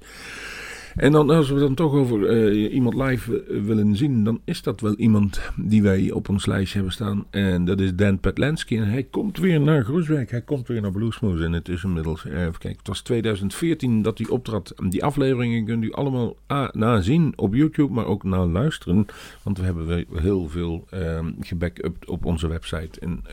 En 0.98 1.12
dan, 1.12 1.30
als 1.30 1.50
we 1.50 1.60
dan 1.60 1.74
toch 1.74 1.94
over 1.94 2.26
eh, 2.26 2.74
iemand 2.74 2.96
live 2.96 3.44
eh, 3.44 3.62
willen 3.62 3.96
zien, 3.96 4.24
dan 4.24 4.42
is 4.46 4.62
dat 4.62 4.82
wel 4.82 4.96
iemand 4.96 5.42
die 5.56 5.82
wij 5.82 6.12
op 6.12 6.30
ons 6.30 6.46
lijstje 6.46 6.76
hebben 6.76 6.94
staan. 6.94 7.26
En 7.30 7.66
dat 7.66 7.80
is 7.80 7.96
Dan 7.96 8.20
Petlansky. 8.20 8.78
En 8.78 8.88
hij 8.88 9.04
komt 9.04 9.38
weer 9.38 9.62
naar 9.62 9.84
Groesbeek. 9.84 10.32
Hij 10.32 10.42
komt 10.42 10.68
weer 10.68 10.82
naar 10.82 10.92
Bluesmoose. 10.92 11.44
En 11.44 11.52
het 11.52 11.70
is 11.70 11.84
inmiddels, 11.84 12.26
eh, 12.26 12.42
even 12.42 12.52
kijken, 12.52 12.78
het 12.78 12.88
was 12.88 13.02
2014 13.02 14.02
dat 14.02 14.18
hij 14.18 14.28
optrad. 14.28 14.74
Die 14.90 15.04
afleveringen 15.04 15.66
kunt 15.66 15.84
u 15.84 15.92
allemaal 15.92 16.36
nazien 16.72 17.34
op 17.36 17.54
YouTube, 17.54 17.94
maar 17.94 18.06
ook 18.06 18.24
naar 18.24 18.46
luisteren. 18.46 19.06
Want 19.44 19.58
we 19.58 19.64
hebben 19.64 20.06
heel 20.14 20.50
veel 20.50 20.86
eh, 20.90 21.26
gebackupt 21.40 22.08
op 22.08 22.26
onze 22.26 22.48
website 22.48 23.00
en 23.00 23.24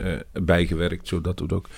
bijgewerkt, 0.43 1.07
zodat 1.07 1.39
u 1.39 1.43
het 1.43 1.53
ook 1.53 1.69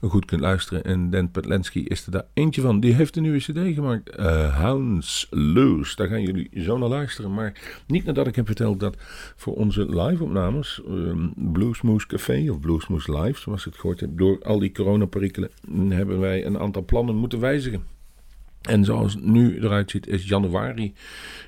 goed 0.00 0.24
kunt 0.24 0.40
luisteren. 0.40 0.84
En 0.84 1.10
Dan 1.10 1.30
Petlansky 1.30 1.78
is 1.78 2.06
er 2.06 2.12
daar 2.12 2.26
eentje 2.34 2.60
van. 2.60 2.80
Die 2.80 2.94
heeft 2.94 3.16
een 3.16 3.22
nieuwe 3.22 3.38
cd 3.38 3.74
gemaakt, 3.74 4.16
Hounds 4.50 5.28
Loose. 5.36 5.96
Daar 5.96 6.08
gaan 6.08 6.22
jullie 6.22 6.50
zo 6.54 6.78
naar 6.78 6.88
luisteren. 6.88 7.34
Maar 7.34 7.52
niet 7.86 8.04
nadat 8.04 8.26
ik 8.26 8.36
heb 8.36 8.46
verteld 8.46 8.80
dat 8.80 8.96
voor 9.36 9.54
onze 9.54 10.00
live-opnames, 10.00 10.80
um, 10.88 11.32
Bluesmoose 11.36 12.06
Café 12.06 12.50
of 12.50 12.60
Bluesmoose 12.60 13.20
Live, 13.20 13.40
zoals 13.40 13.66
ik 13.66 13.72
het 13.72 13.80
gehoord 13.80 14.00
heb, 14.00 14.10
door 14.12 14.42
al 14.42 14.58
die 14.58 14.72
coronaperikelen 14.72 15.50
hebben 15.88 16.20
wij 16.20 16.46
een 16.46 16.58
aantal 16.58 16.84
plannen 16.84 17.16
moeten 17.16 17.40
wijzigen. 17.40 17.94
En 18.66 18.84
zoals 18.84 19.14
het 19.14 19.24
nu 19.24 19.58
eruit 19.58 19.90
ziet 19.90 20.06
is 20.06 20.28
januari. 20.28 20.94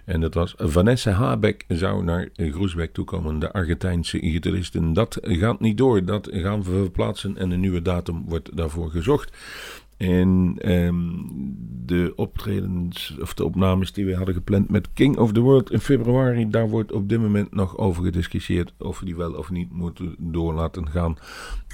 En 0.05 0.21
dat 0.21 0.35
was 0.35 0.55
Vanessa 0.57 1.11
Habeck 1.11 1.65
zou 1.69 2.05
naar 2.05 2.29
Groesbeck 2.35 2.93
toekomen, 2.93 3.39
de 3.39 3.53
Argentijnse 3.53 4.19
gitaristen. 4.19 4.93
Dat 4.93 5.19
gaat 5.23 5.61
niet 5.61 5.79
door, 5.79 6.05
dat 6.05 6.29
gaan 6.33 6.63
we 6.63 6.71
verplaatsen 6.71 7.37
en 7.37 7.51
een 7.51 7.61
nieuwe 7.61 7.83
datum 7.83 8.25
wordt 8.27 8.57
daarvoor 8.57 8.91
gezocht. 8.91 9.37
En 9.99 10.55
ehm, 10.59 11.11
de 11.85 12.13
optredens 12.17 13.17
of 13.21 13.35
de 13.35 13.45
opnames 13.45 13.93
die 13.93 14.05
we 14.05 14.15
hadden 14.15 14.35
gepland 14.35 14.71
met 14.71 14.93
King 14.93 15.17
of 15.17 15.33
the 15.33 15.41
World 15.41 15.71
in 15.71 15.81
februari, 15.81 16.49
daar 16.49 16.69
wordt 16.69 16.93
op 16.93 17.09
dit 17.09 17.21
moment 17.21 17.55
nog 17.55 17.77
over 17.79 18.05
gediscussieerd 18.05 18.75
of 18.79 18.99
we 18.99 19.05
die 19.05 19.17
wel 19.17 19.33
of 19.33 19.51
niet 19.51 19.73
moeten 19.73 20.15
door 20.19 20.55
laten 20.55 20.89
gaan. 20.89 21.17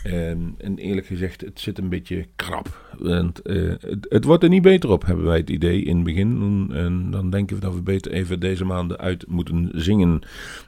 En, 0.05 0.55
en 0.59 0.79
eerlijk 0.79 1.07
gezegd, 1.07 1.41
het 1.41 1.61
zit 1.61 1.79
een 1.79 1.89
beetje 1.89 2.27
krap. 2.37 2.94
Eh, 3.03 3.73
het, 4.09 4.25
wordt 4.25 4.43
er 4.43 4.49
niet 4.49 4.63
beter 4.63 4.91
op, 4.91 5.05
hebben 5.05 5.25
wij 5.25 5.37
het 5.37 5.51
idee 5.51 5.83
in 5.83 5.97
het 5.97 6.05
begin. 6.05 6.71
En 6.73 7.11
dan 7.11 7.31
denken 7.31 7.57
we 7.57 7.63
dat 7.63 7.75
we 7.75 7.83
beter 7.83 8.13
even 8.13 8.41
deze 8.41 8.65
maanden 8.65 8.99
uit 8.99 9.25
moeten 9.29 9.71
zingen. 9.73 10.21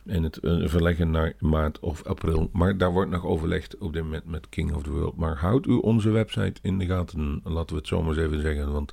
En 0.06 0.22
het 0.22 0.38
uh, 0.42 0.68
verleggen 0.68 1.10
naar 1.10 1.32
maart 1.38 1.80
of 1.80 2.04
april. 2.04 2.50
Maar 2.52 2.78
daar 2.78 2.92
wordt 2.92 3.10
nog 3.10 3.24
overlegd 3.24 3.78
op 3.78 3.92
dit 3.92 4.02
moment 4.02 4.26
met 4.26 4.48
King 4.48 4.74
of 4.74 4.82
the 4.82 4.90
World. 4.90 5.16
Maar 5.16 5.36
houd 5.36 5.66
u 5.66 5.72
onze 5.72 6.10
website 6.10 6.60
in 6.62 6.78
de 6.78 6.86
gaten, 6.86 7.40
laten 7.44 7.74
we 7.74 7.76
het 7.76 7.86
zo 7.86 8.02
maar 8.02 8.16
eens 8.16 8.26
even 8.26 8.40
zeggen. 8.40 8.72
Want 8.72 8.92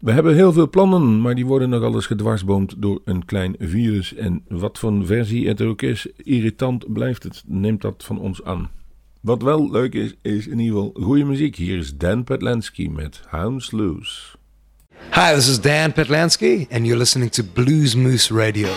we 0.00 0.12
hebben 0.12 0.34
heel 0.34 0.52
veel 0.52 0.68
plannen, 0.68 1.20
maar 1.20 1.34
die 1.34 1.46
worden 1.46 1.68
nog 1.68 1.82
alles 1.82 2.06
gedwarsboomd 2.06 2.82
door 2.82 3.00
een 3.04 3.24
klein 3.24 3.54
virus. 3.58 4.14
En 4.14 4.42
wat 4.48 4.78
voor 4.78 5.06
versie 5.06 5.48
het 5.48 5.62
ook 5.62 5.82
is, 5.82 6.08
irritant 6.16 6.92
blijft 6.92 7.22
het. 7.22 7.42
Neemt 7.46 7.80
dat 7.82 8.04
van 8.04 8.18
ons 8.18 8.44
aan. 8.44 8.68
Wat 9.28 9.42
wel 9.42 9.70
leuk 9.70 9.94
is, 9.94 10.14
is 10.22 10.46
in 10.46 10.58
ieder 10.58 10.76
geval 10.76 11.02
goede 11.02 11.24
muziek. 11.24 11.56
Hier 11.56 11.78
is 11.78 11.96
Dan 11.96 12.24
Petlansky 12.24 12.86
met 12.86 13.20
Hounds 13.26 13.70
Loose. 13.70 14.36
Hi, 15.10 15.34
this 15.34 15.48
is 15.48 15.60
Dan 15.60 15.92
Petlansky, 15.92 16.66
and 16.70 16.86
you're 16.86 16.98
listening 16.98 17.30
to 17.30 17.42
Blues 17.42 17.94
Moose 17.94 18.34
Radio. 18.34 18.68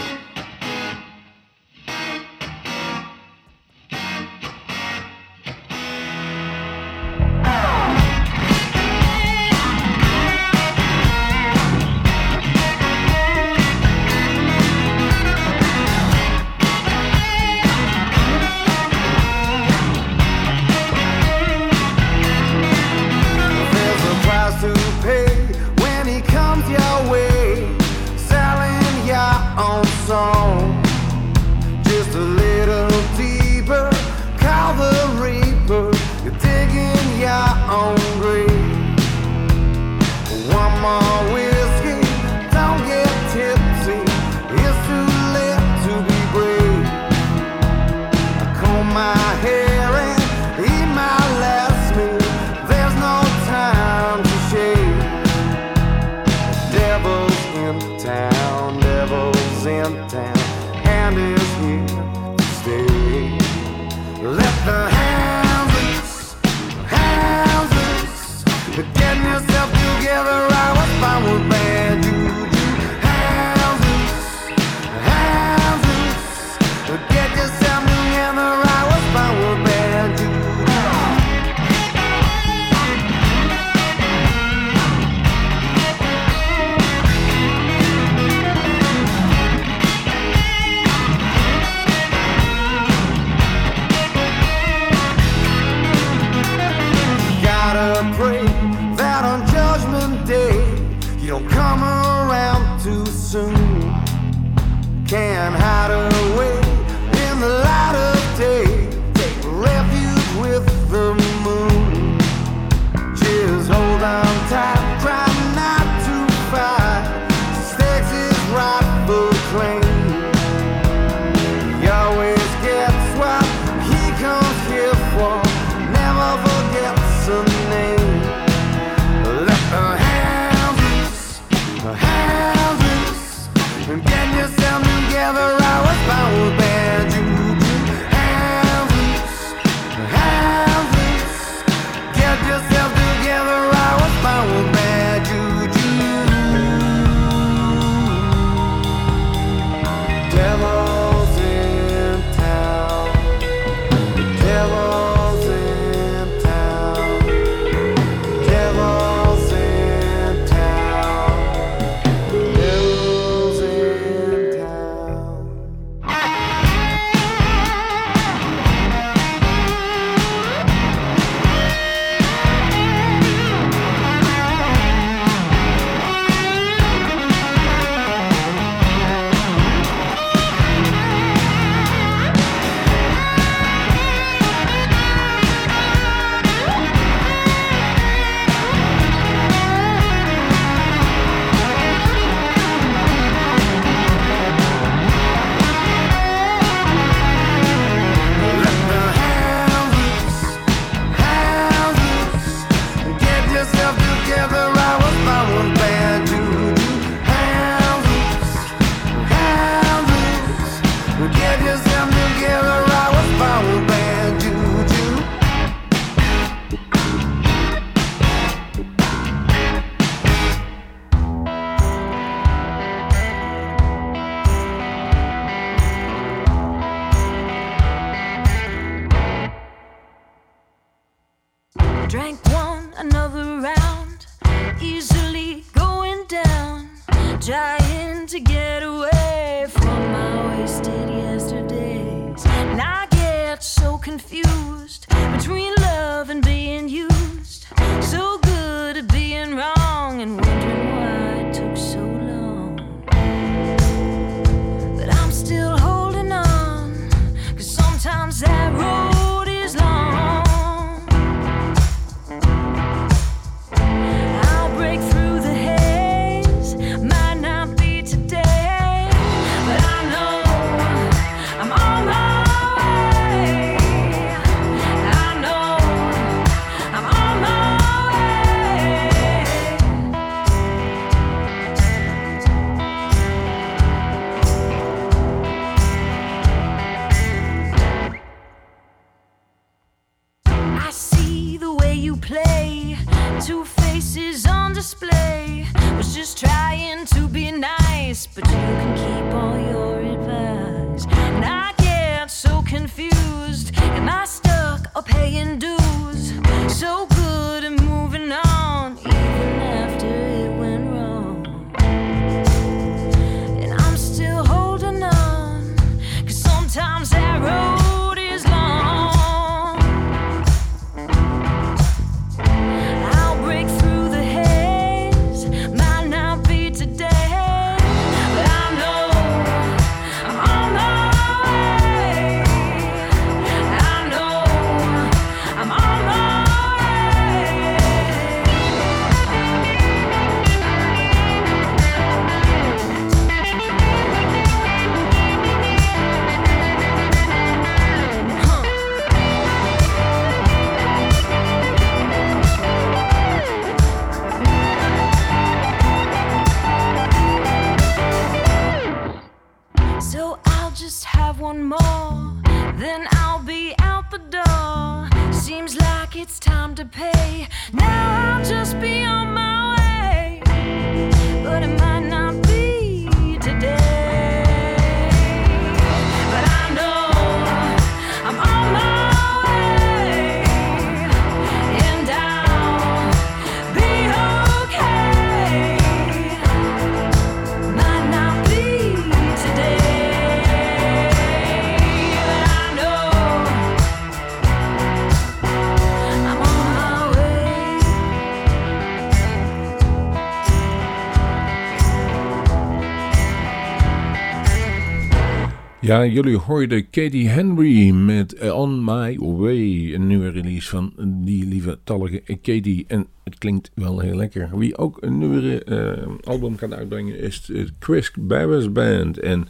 Jullie 406.10 406.38
hoorden 406.38 406.90
Katie 406.90 407.28
Henry 407.28 407.92
met 407.92 408.34
eh, 408.34 408.58
On 408.58 408.84
My 408.84 409.18
Way. 409.18 409.94
Een 409.94 410.08
nieuwe 410.08 410.30
release 410.30 410.70
van 410.70 410.94
die 410.98 411.46
lieve 411.46 411.80
tallige 411.84 412.22
Katie. 412.42 412.86
En 412.88 413.08
het 413.24 413.38
klinkt 413.38 413.72
wel 413.74 414.00
heel 414.00 414.16
lekker. 414.16 414.58
Wie 414.58 414.78
ook 414.78 414.98
een 415.00 415.18
nieuwe 415.18 415.64
eh, 415.64 416.08
album 416.24 416.58
gaat 416.58 416.74
uitbrengen 416.74 417.20
is 417.20 417.50
eh, 417.50 417.66
Chris 417.80 418.12
Barris 418.20 418.72
Band. 418.72 419.20
En 419.20 419.48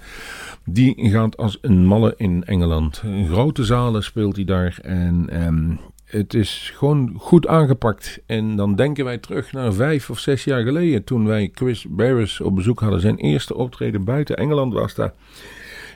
die 0.65 1.09
gaat 1.09 1.37
als 1.37 1.57
een 1.61 1.85
malle 1.85 2.13
in 2.17 2.43
Engeland. 2.43 3.03
Grote 3.27 3.63
zalen 3.63 4.03
speelt 4.03 4.35
hij 4.35 4.45
daar. 4.45 4.79
En 4.81 5.29
ehm, 5.29 5.75
het 6.05 6.33
is 6.33 6.71
gewoon 6.75 7.13
goed 7.17 7.47
aangepakt. 7.47 8.21
En 8.25 8.55
dan 8.55 8.75
denken 8.75 9.05
wij 9.05 9.17
terug 9.17 9.51
naar 9.51 9.73
vijf 9.73 10.09
of 10.09 10.19
zes 10.19 10.43
jaar 10.43 10.63
geleden. 10.63 11.03
Toen 11.03 11.25
wij 11.25 11.49
Chris 11.53 11.85
Barris 11.89 12.41
op 12.41 12.55
bezoek 12.55 12.79
hadden. 12.79 13.01
Zijn 13.01 13.17
eerste 13.17 13.55
optreden 13.55 14.03
buiten 14.03 14.37
Engeland 14.37 14.73
was 14.73 14.95
daar. 14.95 15.13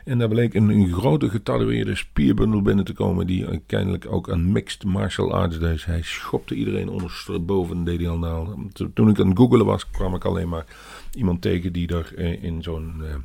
En 0.05 0.17
daar 0.17 0.27
bleek 0.27 0.53
een, 0.53 0.69
een 0.69 0.93
grote 0.93 1.29
getatoeëerde 1.29 1.95
spierbundel 1.95 2.61
binnen 2.61 2.85
te 2.85 2.93
komen. 2.93 3.27
Die 3.27 3.59
kennelijk 3.65 4.05
ook 4.09 4.29
aan 4.29 4.51
mixed 4.51 4.83
martial 4.83 5.33
arts 5.33 5.59
deed. 5.59 5.85
Hij 5.85 6.01
schopte 6.01 6.55
iedereen 6.55 6.89
ondersteboven. 6.89 7.83
Deed 7.83 7.99
hij 7.99 8.09
al. 8.09 8.69
Toen 8.93 9.09
ik 9.09 9.19
aan 9.19 9.27
het 9.29 9.37
googelen 9.37 9.65
was, 9.65 9.89
kwam 9.89 10.15
ik 10.15 10.25
alleen 10.25 10.49
maar 10.49 10.65
iemand 11.13 11.41
tegen 11.41 11.73
die 11.73 11.87
er 11.87 12.13
eh, 12.15 12.43
in 12.43 12.63
zo'n. 12.63 12.93
eh, 13.03 13.15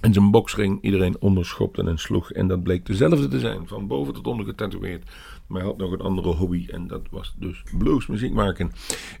in 0.00 0.12
zijn 0.12 0.30
boksring 0.30 0.78
iedereen 0.82 1.16
onderschopte 1.20 1.82
en 1.82 1.98
sloeg. 1.98 2.32
En 2.32 2.48
dat 2.48 2.62
bleek 2.62 2.86
dezelfde 2.86 3.28
te 3.28 3.40
zijn. 3.40 3.66
Van 3.66 3.86
boven 3.86 4.14
tot 4.14 4.26
onder 4.26 4.46
getatoeëerd. 4.46 5.10
Maar 5.46 5.60
hij 5.60 5.70
had 5.70 5.78
nog 5.78 5.92
een 5.92 6.00
andere 6.00 6.28
hobby. 6.28 6.66
En 6.70 6.86
dat 6.86 7.02
was 7.10 7.34
dus 7.38 7.62
bluesmuziek 7.78 8.32
maken. 8.32 8.72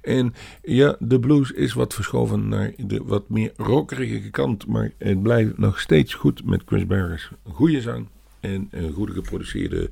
En 0.02 0.34
ja, 0.62 0.96
de 0.98 1.20
blues 1.20 1.50
is 1.50 1.72
wat 1.72 1.94
verschoven 1.94 2.48
naar 2.48 2.72
de 2.76 3.02
wat 3.04 3.28
meer 3.28 3.52
rockerige 3.56 4.30
kant. 4.30 4.66
Maar 4.66 4.92
het 4.98 5.22
blijft 5.22 5.58
nog 5.58 5.80
steeds 5.80 6.14
goed 6.14 6.44
met 6.44 6.62
Chris 6.66 6.86
Barris. 6.86 7.30
Goede 7.44 7.80
zang. 7.80 8.06
En 8.40 8.68
eh, 8.70 8.84
goede 8.94 9.12
geproduceerde 9.12 9.90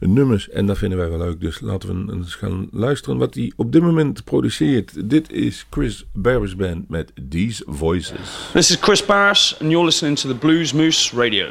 nummers. 0.00 0.48
En 0.48 0.66
dat 0.66 0.78
vinden 0.78 0.98
wij 0.98 1.08
wel 1.08 1.18
leuk. 1.18 1.40
Dus 1.40 1.60
laten 1.60 2.06
we 2.06 2.12
eens 2.12 2.34
gaan 2.34 2.68
luisteren 2.72 3.18
wat 3.18 3.34
hij 3.34 3.52
op 3.56 3.72
dit 3.72 3.82
moment 3.82 4.24
produceert. 4.24 5.10
Dit 5.10 5.32
is 5.32 5.66
Chris 5.70 6.06
Barris 6.12 6.56
Band 6.56 6.88
met 6.88 7.12
These 7.28 7.64
Voices. 7.66 8.50
This 8.52 8.70
is 8.70 8.76
Chris 8.76 9.04
Barris, 9.04 9.56
and 9.60 9.70
you're 9.70 9.84
listening 9.84 10.18
to 10.18 10.28
the 10.28 10.34
Blues 10.34 10.72
Moose 10.72 11.16
Radio. 11.16 11.46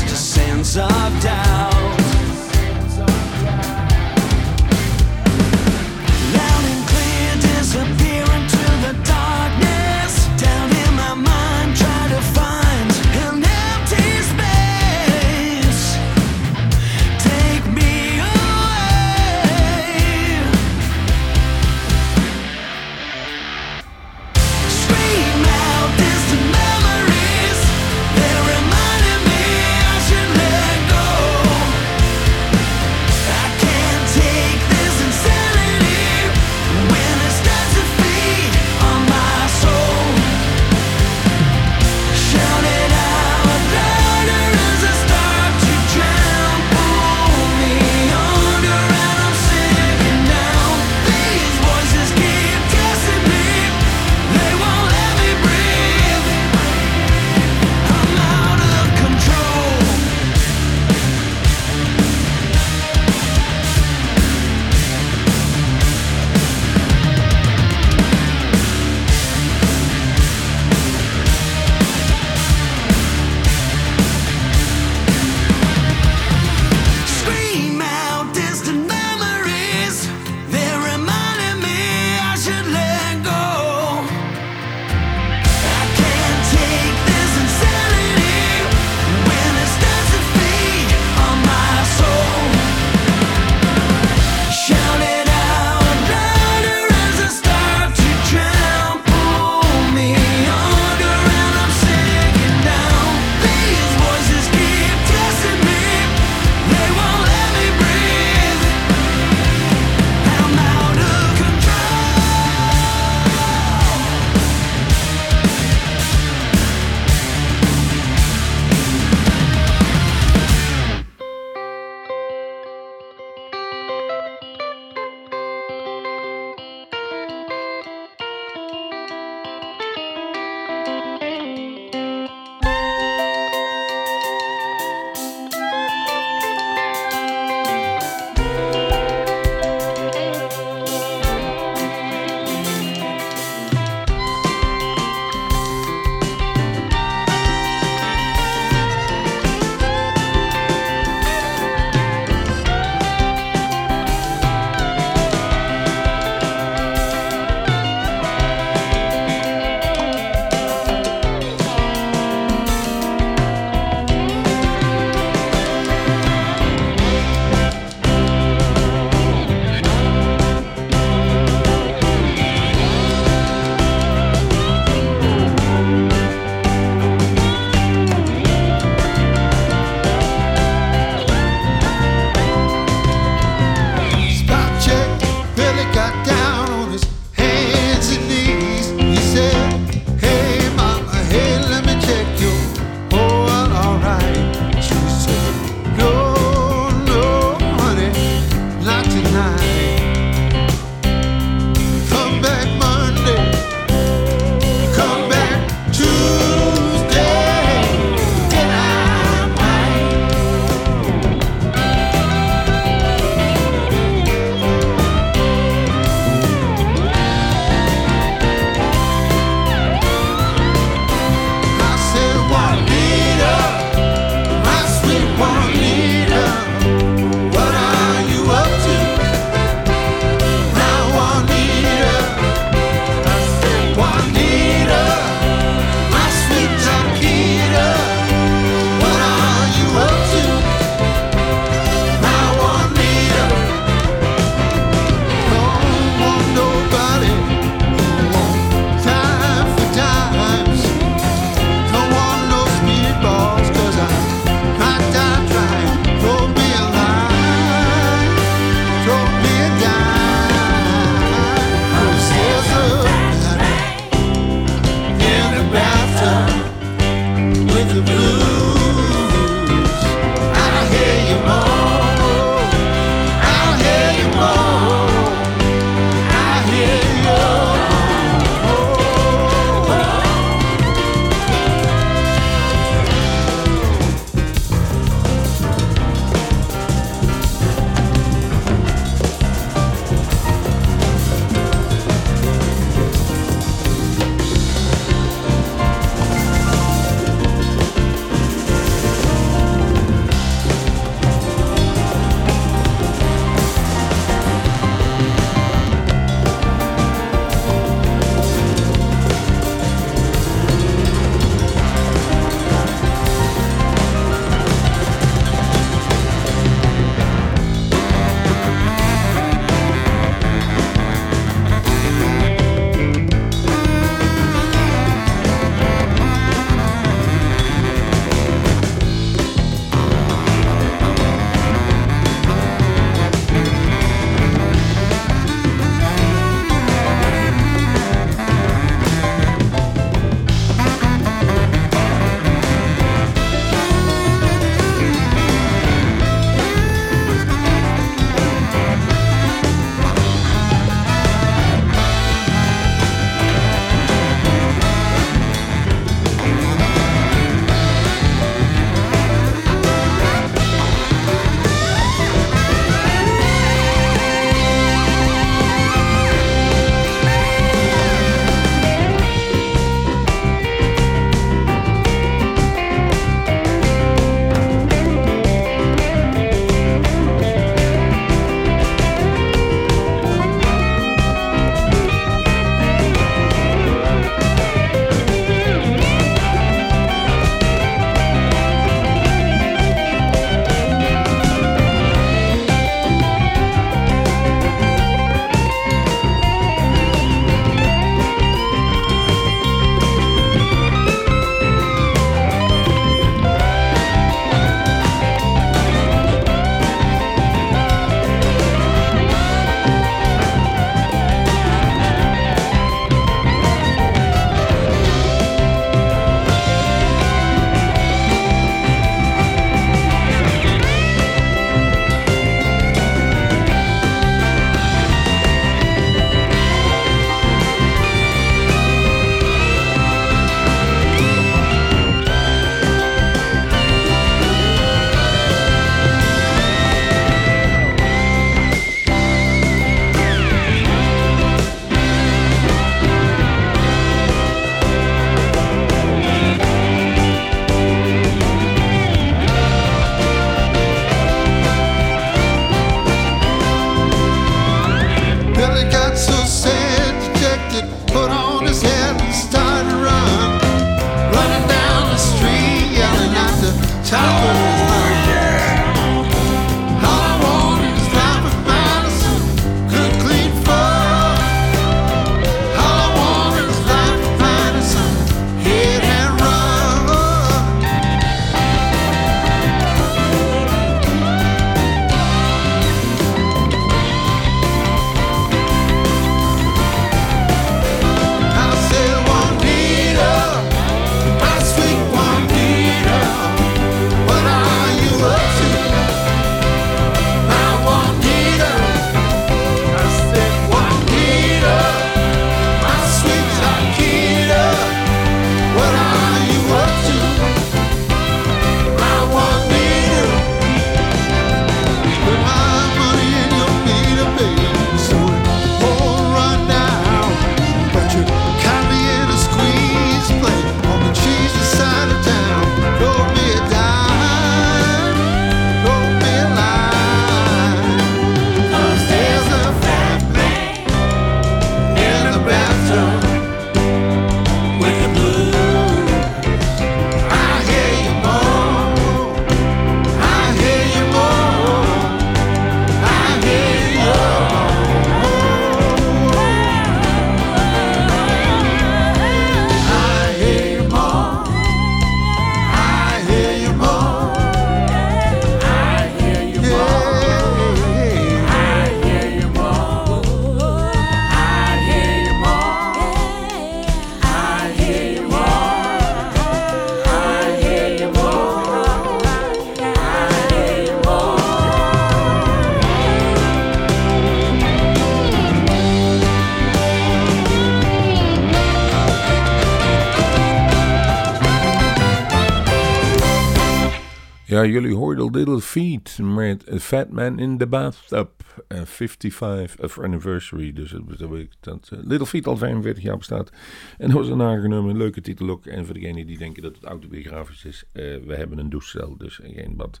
Fat 586.82 587.10
Man 587.10 587.38
in 587.38 587.58
the 587.58 587.66
Bathtub. 587.66 588.28
Uh, 588.68 588.80
55 588.84 589.80
of 589.80 589.98
anniversary. 589.98 590.72
Dus 590.72 590.90
dat, 590.90 591.18
dat, 591.18 591.30
dat 591.60 591.90
uh, 591.92 591.98
Little 592.02 592.26
Feet 592.26 592.46
al 592.46 592.56
45 592.56 593.02
jaar 593.02 593.16
bestaat. 593.16 593.50
En 593.98 594.06
dat 594.10 594.16
was 594.16 594.28
een 594.28 594.42
aangenomen, 594.42 594.96
leuke 594.96 595.20
titel 595.20 595.50
ook. 595.50 595.66
En 595.66 595.84
voor 595.84 595.94
degenen 595.94 596.26
die 596.26 596.38
denken 596.38 596.62
dat 596.62 596.76
het 596.76 596.84
autobiografisch 596.84 597.64
is, 597.64 597.84
uh, 597.92 598.02
we 598.26 598.34
hebben 598.34 598.58
een 598.58 598.70
douchecel, 598.70 599.16
dus 599.16 599.40
geen 599.42 599.76
bad. 599.76 600.00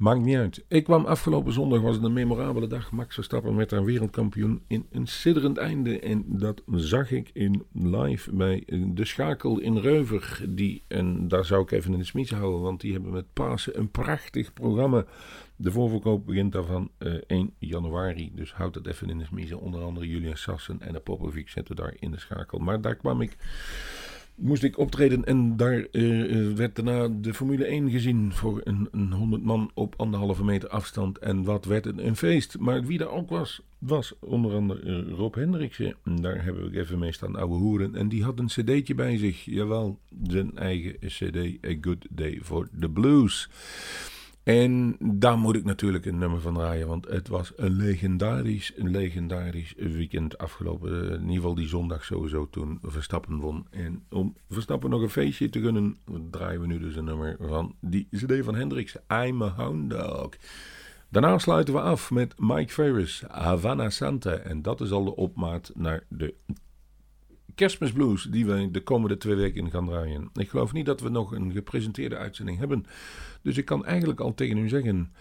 Maakt 0.00 0.20
niet 0.20 0.36
uit. 0.36 0.64
Ik 0.68 0.84
kwam 0.84 1.04
afgelopen 1.04 1.52
zondag, 1.52 1.80
was 1.80 1.94
het 1.94 2.04
een 2.04 2.12
memorabele 2.12 2.66
dag. 2.66 2.92
Max 2.92 3.14
Verstappen 3.14 3.54
met 3.54 3.70
haar 3.70 3.84
wereldkampioen 3.84 4.62
in 4.66 4.86
een 4.92 5.06
sidderend 5.06 5.56
einde. 5.56 6.00
En 6.00 6.24
dat 6.26 6.62
zag 6.74 7.10
ik 7.10 7.30
in 7.32 7.64
live 7.72 8.34
bij 8.34 8.62
de 8.66 9.04
Schakel 9.04 9.58
in 9.58 9.76
Reuver. 9.76 10.44
Die, 10.48 10.82
en 10.88 11.28
daar 11.28 11.44
zou 11.44 11.62
ik 11.62 11.70
even 11.70 11.92
in 11.92 11.98
de 11.98 12.04
smies 12.04 12.30
houden, 12.30 12.60
want 12.60 12.80
die 12.80 12.92
hebben 12.92 13.12
met 13.12 13.32
Pasen 13.32 13.78
een 13.78 13.90
prachtig 13.90 14.52
programma. 14.52 15.04
De 15.62 15.70
voorverkoop 15.70 16.26
begint 16.26 16.52
daarvan 16.52 16.90
uh, 16.98 17.14
1 17.26 17.54
januari. 17.58 18.32
Dus 18.34 18.52
houd 18.52 18.74
het 18.74 18.86
even 18.86 19.10
in 19.10 19.18
de 19.18 19.24
smies. 19.24 19.52
Onder 19.52 19.82
andere 19.82 20.08
Julian 20.08 20.36
Sassen 20.36 20.80
en 20.80 20.92
de 20.92 21.00
Popovic 21.00 21.48
zitten 21.48 21.76
daar 21.76 21.94
in 21.98 22.10
de 22.10 22.18
Schakel. 22.18 22.58
Maar 22.58 22.80
daar 22.80 22.96
kwam 22.96 23.20
ik 23.20 23.36
moest 24.34 24.62
ik 24.62 24.78
optreden 24.78 25.24
en 25.24 25.56
daar 25.56 25.86
uh, 25.92 26.52
werd 26.52 26.76
daarna 26.76 27.08
de 27.08 27.34
Formule 27.34 27.64
1 27.64 27.90
gezien 27.90 28.32
voor 28.32 28.60
een, 28.64 28.88
een 28.90 29.12
100 29.12 29.42
man 29.42 29.70
op 29.74 29.94
anderhalve 29.96 30.44
meter 30.44 30.68
afstand. 30.68 31.18
En 31.18 31.44
wat 31.44 31.64
werd 31.64 31.84
het 31.84 31.98
een 31.98 32.16
feest. 32.16 32.58
Maar 32.58 32.84
wie 32.84 32.98
daar 32.98 33.10
ook 33.10 33.30
was, 33.30 33.62
was 33.78 34.14
onder 34.20 34.54
andere 34.54 35.02
Rob 35.02 35.34
Hendriksen. 35.34 35.94
Daar 36.04 36.44
hebben 36.44 36.70
we 36.70 36.80
even 36.80 36.98
mee 36.98 37.12
staan 37.12 37.36
ouwe 37.36 37.56
hoeren. 37.56 37.94
En 37.94 38.08
die 38.08 38.24
had 38.24 38.38
een 38.38 38.46
cd'tje 38.46 38.94
bij 38.94 39.18
zich. 39.18 39.44
Jawel, 39.44 39.98
zijn 40.22 40.56
eigen 40.56 40.96
cd, 41.06 41.64
A 41.66 41.74
Good 41.80 42.06
Day 42.10 42.38
for 42.42 42.68
the 42.80 42.88
Blues. 42.88 43.48
En 44.42 44.96
daar 45.00 45.38
moet 45.38 45.56
ik 45.56 45.64
natuurlijk 45.64 46.06
een 46.06 46.18
nummer 46.18 46.40
van 46.40 46.54
draaien, 46.54 46.88
want 46.88 47.08
het 47.08 47.28
was 47.28 47.52
een 47.56 47.72
legendarisch, 47.72 48.72
een 48.76 48.90
legendarisch 48.90 49.74
weekend 49.76 50.38
afgelopen. 50.38 51.04
In 51.04 51.20
ieder 51.20 51.34
geval 51.34 51.54
die 51.54 51.68
zondag 51.68 52.04
sowieso 52.04 52.48
toen 52.50 52.78
Verstappen 52.82 53.38
won. 53.38 53.66
En 53.70 54.02
om 54.10 54.36
Verstappen 54.48 54.90
nog 54.90 55.02
een 55.02 55.10
feestje 55.10 55.48
te 55.48 55.60
gunnen, 55.60 55.96
draaien 56.30 56.60
we 56.60 56.66
nu 56.66 56.78
dus 56.78 56.96
een 56.96 57.04
nummer 57.04 57.36
van 57.40 57.74
die 57.80 58.08
CD 58.10 58.44
van 58.44 58.54
Hendrix, 58.54 58.96
I'm 59.08 59.42
a 59.42 59.48
Hound 59.48 59.90
Dog. 59.90 60.30
Daarna 61.08 61.38
sluiten 61.38 61.74
we 61.74 61.80
af 61.80 62.10
met 62.10 62.34
Mike 62.38 62.72
Ferris, 62.72 63.22
Havana 63.28 63.90
Santa. 63.90 64.32
En 64.32 64.62
dat 64.62 64.80
is 64.80 64.90
al 64.90 65.04
de 65.04 65.16
opmaat 65.16 65.72
naar 65.74 66.04
de 66.08 66.34
kerstmisblues 67.60 68.22
die 68.22 68.46
we 68.46 68.70
de 68.70 68.80
komende 68.80 69.16
twee 69.16 69.34
weken 69.34 69.70
gaan 69.70 69.86
draaien. 69.86 70.30
Ik 70.34 70.48
geloof 70.48 70.72
niet 70.72 70.86
dat 70.86 71.00
we 71.00 71.08
nog 71.08 71.32
een 71.32 71.52
gepresenteerde 71.52 72.16
uitzending 72.16 72.58
hebben. 72.58 72.86
Dus 73.42 73.56
ik 73.56 73.64
kan 73.64 73.84
eigenlijk 73.84 74.20
al 74.20 74.34
tegen 74.34 74.58
u 74.58 74.68
zeggen. 74.68 75.12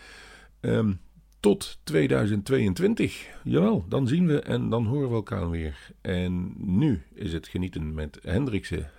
Um, 0.61 0.99
tot 1.39 1.79
2022. 1.83 3.27
Jawel, 3.43 3.85
dan 3.89 4.07
zien 4.07 4.27
we 4.27 4.39
en 4.39 4.69
dan 4.69 4.85
horen 4.85 5.09
we 5.09 5.15
elkaar 5.15 5.49
weer. 5.49 5.91
En 6.01 6.53
nu 6.57 7.01
is 7.13 7.33
het 7.33 7.47
genieten 7.47 7.93
met 7.93 8.19
Hendrikse 8.21 8.89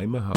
I'm 0.00 0.14
a 0.14 0.32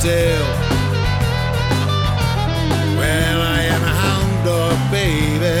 Tail. 0.00 0.44
Well, 2.96 3.40
I 3.42 3.62
am 3.74 3.82
a 3.82 3.94
hound 4.02 4.44
dog, 4.44 4.78
baby. 4.92 5.58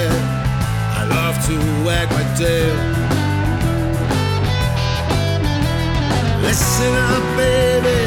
I 0.94 1.02
love 1.10 1.36
to 1.48 1.56
wag 1.84 2.08
my 2.12 2.22
tail. 2.36 2.76
Listen 6.40 6.94
up, 6.94 7.24
baby, 7.36 8.00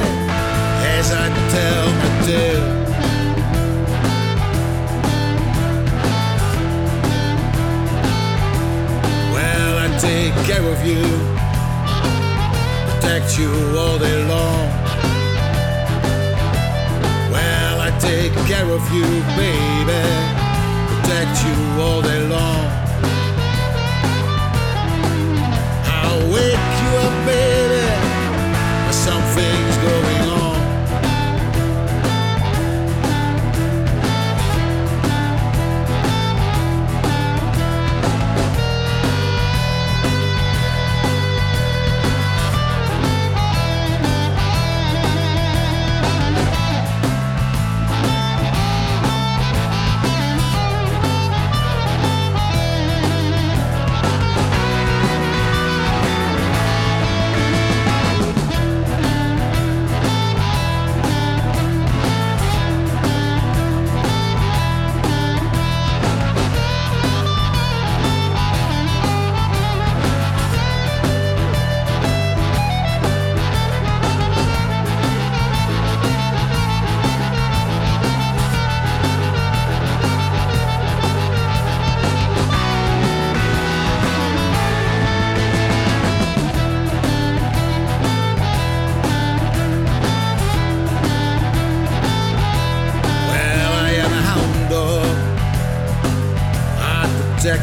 as 0.96 1.12
I 1.12 1.28
tell 1.52 1.86
my 2.00 2.10
tale. 2.26 2.68
Well, 9.34 9.74
I 9.80 9.88
take 10.00 10.36
care 10.48 10.64
of 10.64 10.80
you, 10.86 11.04
protect 12.88 13.38
you 13.38 13.52
all 13.78 14.00
day 14.00 14.24
long. 14.30 14.71
Take 18.12 18.34
care 18.46 18.70
of 18.78 18.84
you, 18.94 19.08
baby. 19.40 20.02
Protect 20.90 21.36
you 21.46 21.58
all 21.82 22.02
day 22.02 22.22
long. 22.28 22.66
I'll 26.00 26.26
wake 26.34 26.66
you 26.82 26.90
up, 27.06 27.16
baby. 27.26 27.71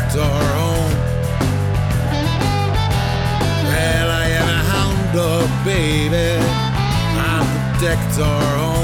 left 0.08 0.18
our 0.18 0.56
own. 0.56 0.90
Well, 3.68 4.10
I 4.10 4.26
am 4.38 4.48
a 4.48 4.62
hound 4.70 5.14
dog, 5.14 5.64
baby. 5.64 6.38
I 7.18 7.74
protect 7.78 8.20
our 8.20 8.58
own. 8.58 8.77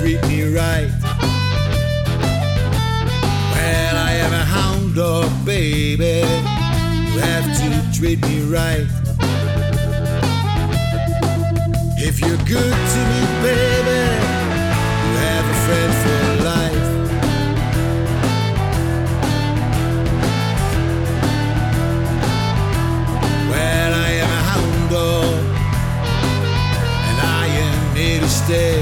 treat 0.00 0.22
me 0.28 0.44
right. 0.44 0.90
Well, 3.52 3.96
I 3.98 4.12
am 4.24 4.32
a 4.32 4.44
hound 4.46 4.94
dog, 4.94 5.30
baby, 5.44 6.24
you 7.12 7.18
have 7.20 7.44
to 7.60 7.68
treat 7.92 8.18
me 8.22 8.40
right. 8.44 8.86
If 11.98 12.18
you're 12.20 12.42
good 12.48 12.76
to 12.92 13.00
me, 13.10 13.20
baby, 13.44 14.00
you 15.04 15.12
have 15.26 15.44
a 15.44 15.58
friend 15.66 15.92
for 16.02 16.20
life. 16.48 16.88
Well, 23.50 23.92
I 23.94 24.10
am 24.22 24.30
a 24.30 24.42
hound 24.48 24.90
dog, 24.90 25.44
and 27.08 27.18
I 27.20 27.46
am 27.48 27.94
here 27.94 28.20
to 28.20 28.28
stay. 28.28 28.79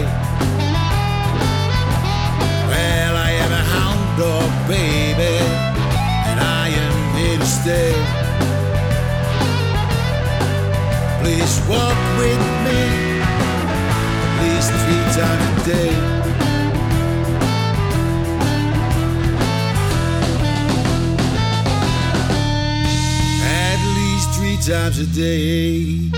day. 15.69 15.91
At 23.45 23.81
least 23.97 24.31
three 24.39 24.57
times 24.57 24.99
a 24.99 25.07
day. 25.07 26.18